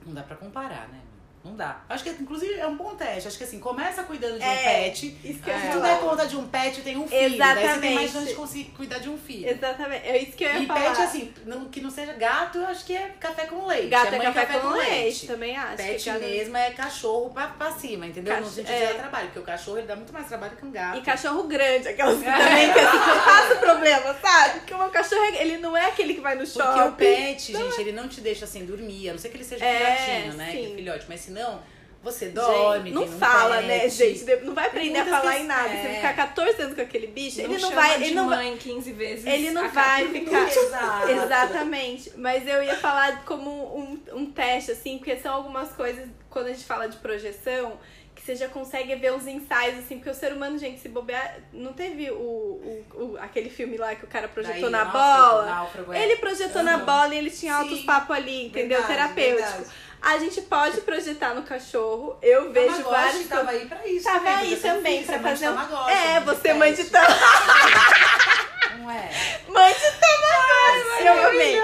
[0.06, 1.02] não dá pra comparar, né?
[1.44, 1.82] Não dá.
[1.90, 3.28] Acho que, inclusive, é um bom teste.
[3.28, 5.18] Acho que assim, começa cuidando de um é, pet.
[5.24, 7.36] Isso que eu Se tu der conta de um pet, tem um filho.
[7.36, 7.66] Exatamente.
[7.66, 9.50] Daí você tem mais chance de conseguir cuidar de um filho.
[9.50, 10.08] Exatamente.
[10.08, 10.80] É isso que eu ia e falar.
[10.80, 13.88] E pet, assim, não, que não seja gato, eu acho que é café com leite.
[13.88, 14.92] Gato é, é café, café, com, com leite.
[14.92, 15.28] leite.
[15.28, 15.78] Também acho.
[15.78, 16.20] Pet gato...
[16.20, 18.36] mesmo é cachorro pra, pra cima, entendeu?
[18.36, 18.44] Cach...
[18.44, 18.88] No sentido é.
[18.88, 19.26] de trabalho.
[19.28, 20.98] Porque o cachorro ele dá muito mais trabalho que um gato.
[21.00, 24.60] E cachorro grande, aquelas que também que assim, que eu faço problema, sabe?
[24.60, 26.68] Porque o meu cachorro, ele não é aquele que vai no shopping.
[26.68, 27.82] Porque o pet, gente, é.
[27.82, 29.10] ele não te deixa sem dormir.
[29.10, 30.52] A não ser que ele seja é, filhotinho, né?
[30.52, 31.06] Que é filhote.
[31.10, 31.72] Mas se não
[32.04, 33.68] você dorme, gente, não fala, pet.
[33.68, 34.26] né, gente?
[34.44, 35.70] Não vai aprender a falar em nada.
[35.70, 35.84] É.
[35.84, 37.96] Você ficar 14 anos com aquele bicho, não ele não vai.
[37.96, 39.26] Ele não mãe 15 vezes.
[39.26, 40.50] Ele não vai ficar.
[40.50, 41.10] Exato.
[41.10, 42.14] Exatamente.
[42.18, 46.54] Mas eu ia falar como um, um teste, assim, porque são algumas coisas, quando a
[46.54, 47.78] gente fala de projeção,
[48.16, 51.38] que você já consegue ver os ensaios, assim, porque o ser humano, gente, se bobear.
[51.54, 55.46] Não teve o, o, o aquele filme lá que o cara projetou Daí, na bola?
[55.46, 56.04] Náufrago, é.
[56.04, 56.68] Ele projetou uhum.
[56.68, 58.80] na bola e ele tinha altos papos ali, entendeu?
[58.80, 59.58] Verdade, Terapêutico.
[59.60, 59.91] Verdade.
[60.02, 62.18] A gente pode projetar no cachorro.
[62.22, 63.28] Eu vejo Tamagotchi vários.
[63.28, 64.04] Tava aí pra isso.
[64.04, 65.90] Tava aí também, pra fazer um.
[65.90, 68.42] É, você é mãe de Tamagotchi.
[68.80, 69.10] Não é?
[69.48, 71.06] Mãe de Tamagotchi.
[71.06, 71.60] Eu amei.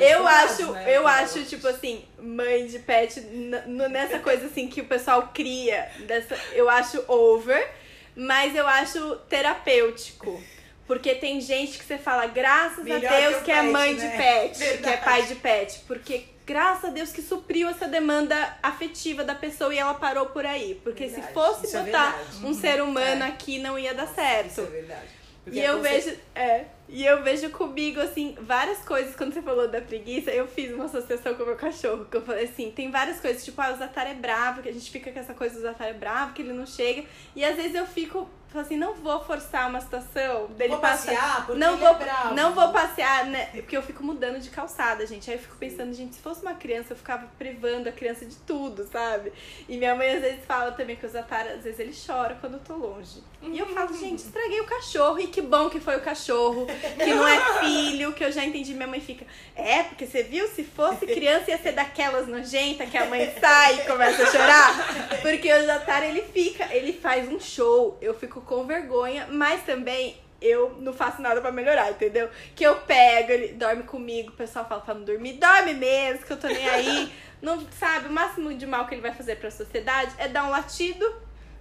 [0.00, 0.96] Eu acho, né?
[0.96, 5.90] eu acho, tipo assim, mãe de pet, nessa coisa assim que o pessoal cria.
[6.00, 7.70] Dessa, eu acho over,
[8.14, 10.42] mas eu acho terapêutico.
[10.86, 14.08] Porque tem gente que você fala, graças Melhor a Deus que, que é mãe né?
[14.08, 14.82] de pet, Verdade.
[14.82, 15.78] que é pai de pet.
[15.86, 20.44] Porque graças a Deus que supriu essa demanda afetiva da pessoa e ela parou por
[20.44, 20.80] aí.
[20.82, 21.26] Porque verdade.
[21.26, 23.28] se fosse é botar é um ser humano é.
[23.28, 24.50] aqui, não ia dar certo.
[24.50, 25.22] Isso é verdade.
[25.44, 25.88] Porque e eu você...
[25.88, 29.16] vejo, é, e eu vejo comigo, assim, várias coisas.
[29.16, 32.04] Quando você falou da preguiça, eu fiz uma associação com o meu cachorro.
[32.04, 34.72] Que eu falei assim: tem várias coisas, tipo, ah, o Zatar é bravo, que a
[34.72, 37.04] gente fica com essa coisa do Zatar é bravo, que ele não chega.
[37.34, 41.14] E às vezes eu fico Fala assim, não vou forçar uma situação dele vou passar.
[41.14, 42.34] Passear porque não vou, é bravo.
[42.34, 43.46] não vou passear, né?
[43.46, 45.30] Porque eu fico mudando de calçada, gente.
[45.30, 48.36] Aí eu fico pensando, gente, se fosse uma criança, eu ficava privando a criança de
[48.36, 49.32] tudo, sabe?
[49.66, 52.54] E minha mãe às vezes fala também que o Zatar, às vezes ele chora quando
[52.54, 53.22] eu tô longe.
[53.42, 55.18] E eu falo, gente, estraguei o cachorro.
[55.18, 58.74] E que bom que foi o cachorro, que não é filho, que eu já entendi.
[58.74, 59.24] Minha mãe fica,
[59.56, 63.80] é, porque você viu, se fosse criança ia ser daquelas nojentas que a mãe sai
[63.80, 65.20] e começa a chorar.
[65.22, 67.96] Porque o Zatar, ele fica, ele faz um show.
[68.00, 72.28] Eu fico com vergonha mas também eu não faço nada para melhorar, entendeu?
[72.54, 76.32] Que eu pego, ele dorme comigo, o pessoal fala pra não dormir, dorme mesmo, que
[76.32, 77.12] eu tô nem aí.
[77.40, 80.50] não sabe, o máximo de mal que ele vai fazer pra sociedade é dar um
[80.50, 81.14] latido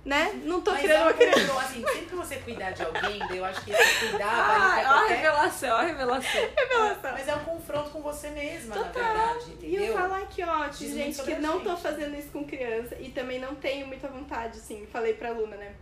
[0.03, 0.41] né?
[0.43, 1.39] Não tô Mas criando é uma criança.
[1.41, 4.93] Então, assim, sempre que você cuidar de alguém, eu acho que esse cuidar vale pra
[4.93, 5.15] qualquer...
[5.15, 6.49] revelação, a revelação.
[6.57, 7.11] revelação.
[7.11, 9.01] Mas é um confronto com você mesma, Total.
[9.01, 9.82] na verdade, entendeu?
[9.82, 11.63] E eu falar que, ó, gente, que não gente.
[11.63, 15.55] tô fazendo isso com criança e também não tenho muita vontade, assim, falei pra Luna,
[15.55, 15.75] né?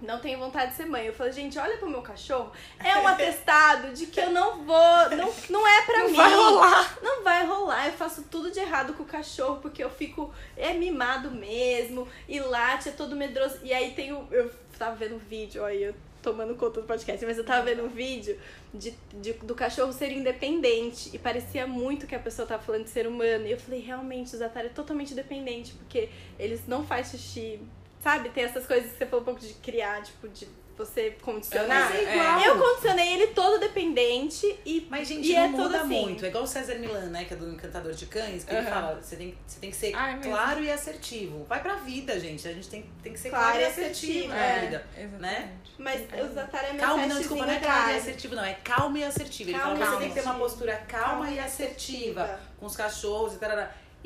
[0.00, 1.06] Não tenho vontade de ser mãe.
[1.06, 2.52] Eu falei, gente, olha pro meu cachorro.
[2.78, 5.10] É um atestado de que eu não vou.
[5.10, 6.16] Não, não é pra não mim.
[6.16, 6.98] Não vai rolar.
[7.02, 7.86] Não vai rolar.
[7.86, 10.32] Eu faço tudo de errado com o cachorro, porque eu fico.
[10.56, 12.06] É mimado mesmo.
[12.28, 13.58] E late, é todo medroso.
[13.62, 14.26] E aí tem o.
[14.30, 17.84] Eu tava vendo um vídeo, aí eu tomando conta do podcast, mas eu tava vendo
[17.84, 18.36] um vídeo
[18.74, 21.10] de, de, do cachorro ser independente.
[21.14, 23.46] E parecia muito que a pessoa tava falando de ser humano.
[23.46, 27.60] E eu falei, realmente, o Zatar é totalmente dependente, porque eles não faz xixi
[28.06, 28.28] Sabe?
[28.28, 30.46] Tem essas coisas que você falou um pouco de criar, tipo, de
[30.78, 31.92] você condicionar.
[31.92, 32.40] É, igual.
[32.40, 34.86] Eu condicionei ele todo dependente e.
[34.88, 35.88] Mas, gente, e não é muda assim.
[35.88, 36.24] muito.
[36.24, 37.24] É igual o César Milan, né?
[37.24, 38.60] Que é do Encantador de Cães, que uhum.
[38.60, 41.42] ele fala: você tem, você tem que ser Ai, claro e assertivo.
[41.48, 42.46] Vai pra vida, gente.
[42.46, 44.86] A gente tem, tem que ser claro, claro e assertivo, na é, vida.
[45.18, 45.56] Né?
[45.76, 46.22] Mas é.
[46.22, 48.44] o Zatar é Calma, não, desculpa, não é claro e assertivo, não.
[48.44, 49.50] É calmo e assertivo.
[49.50, 52.66] Ele calma fala: você tem que ter uma postura calma, calma e assertiva, assertiva com
[52.66, 53.50] os cachorros e tal.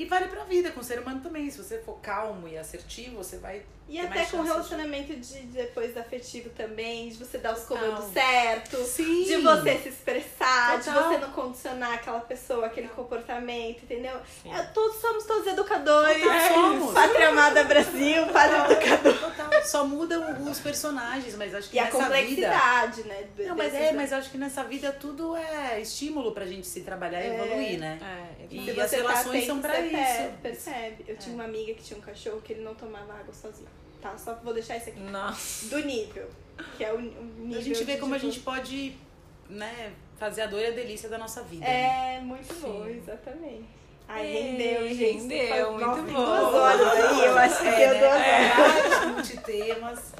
[0.01, 1.51] E vale pra vida, com o ser humano também.
[1.51, 3.63] Se você for calmo e assertivo, você vai.
[3.91, 5.41] E até com relacionamento de...
[5.41, 9.24] de depois afetivo também, de você dar os comandos certos, Sim.
[9.24, 11.03] de você se expressar, Total.
[11.03, 14.16] de você não condicionar aquela pessoa, aquele comportamento, entendeu?
[14.45, 16.22] É, todos somos todos educadores.
[16.22, 16.95] Total, somos.
[16.95, 19.18] Pátria Amada Brasil, Padre Educador.
[19.18, 19.64] Total.
[19.64, 23.14] Só mudam os personagens, mas acho que e nessa a complexidade, vida...
[23.14, 23.28] né?
[23.38, 27.20] Não, mas é, mas acho que nessa vida tudo é estímulo pra gente se trabalhar
[27.20, 27.34] e é.
[27.34, 27.99] evoluir, né?
[28.01, 30.30] É, e as relações tá são pra isso.
[30.41, 31.05] Percebe?
[31.09, 31.34] Eu tinha é.
[31.34, 33.80] uma amiga que tinha um cachorro que ele não tomava água sozinho.
[34.01, 34.17] Tá?
[34.17, 35.01] Só vou deixar isso aqui.
[35.01, 35.69] Nossa.
[35.69, 36.29] Do nível.
[36.77, 37.59] Que é o, nível.
[37.59, 38.27] A gente vê como tipo...
[38.27, 38.97] a gente pode,
[39.49, 41.65] né, fazer a dor e a delícia da nossa vida.
[41.65, 42.21] É, né?
[42.21, 42.61] muito Sim.
[42.61, 43.81] bom, exatamente.
[44.09, 45.29] Ai, rendeu, gente.
[45.29, 46.25] Rendeu, muito bom.
[46.25, 48.53] Duas horas aí, eu acho que é, deu duas né?
[48.53, 48.93] horas.
[48.93, 50.13] É, multitemas.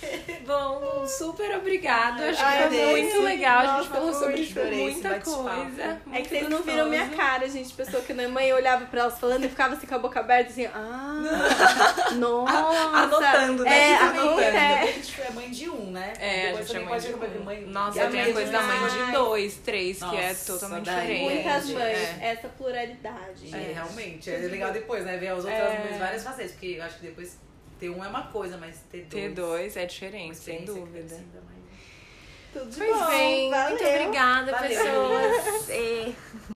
[0.46, 2.30] Bom, super obrigada.
[2.30, 3.62] Acho que foi muito legal.
[3.62, 6.00] Nossa, a gente falou sobre tipo, muita coisa.
[6.12, 7.72] É que vocês não viram minha cara, gente.
[7.74, 10.50] Pessoa que minha mãe olhava pra elas falando e ficava assim com a boca aberta,
[10.50, 12.52] assim, ah, nossa.
[12.98, 13.78] Anotando, né?
[13.90, 14.40] É, anotando.
[14.40, 14.82] é.
[14.82, 16.12] A gente é mãe de um, né?
[16.18, 17.44] É, a Depois gente é mãe pode de um.
[17.44, 20.52] mãe- Nossa, a tem a coisa de da mãe de dois, três, que é Nossa,
[20.52, 21.22] totalmente diferente.
[21.34, 22.18] Muitas É, mães, é.
[22.32, 23.54] essa pluralidade.
[23.54, 24.30] É, realmente.
[24.30, 25.16] É legal depois, né?
[25.16, 25.78] Ver as outras É.
[25.84, 26.52] mães várias facetas.
[26.52, 27.38] Porque eu acho que depois
[27.80, 29.10] ter um é uma coisa, mas ter dois.
[29.10, 31.16] Ter dois é diferente, sem dúvida.
[32.52, 33.06] Tudo de Pois bom.
[33.06, 34.00] bem, muito valeu.
[34.02, 34.68] obrigada, Valeu.
[34.68, 35.68] pessoas.
[35.70, 36.12] É.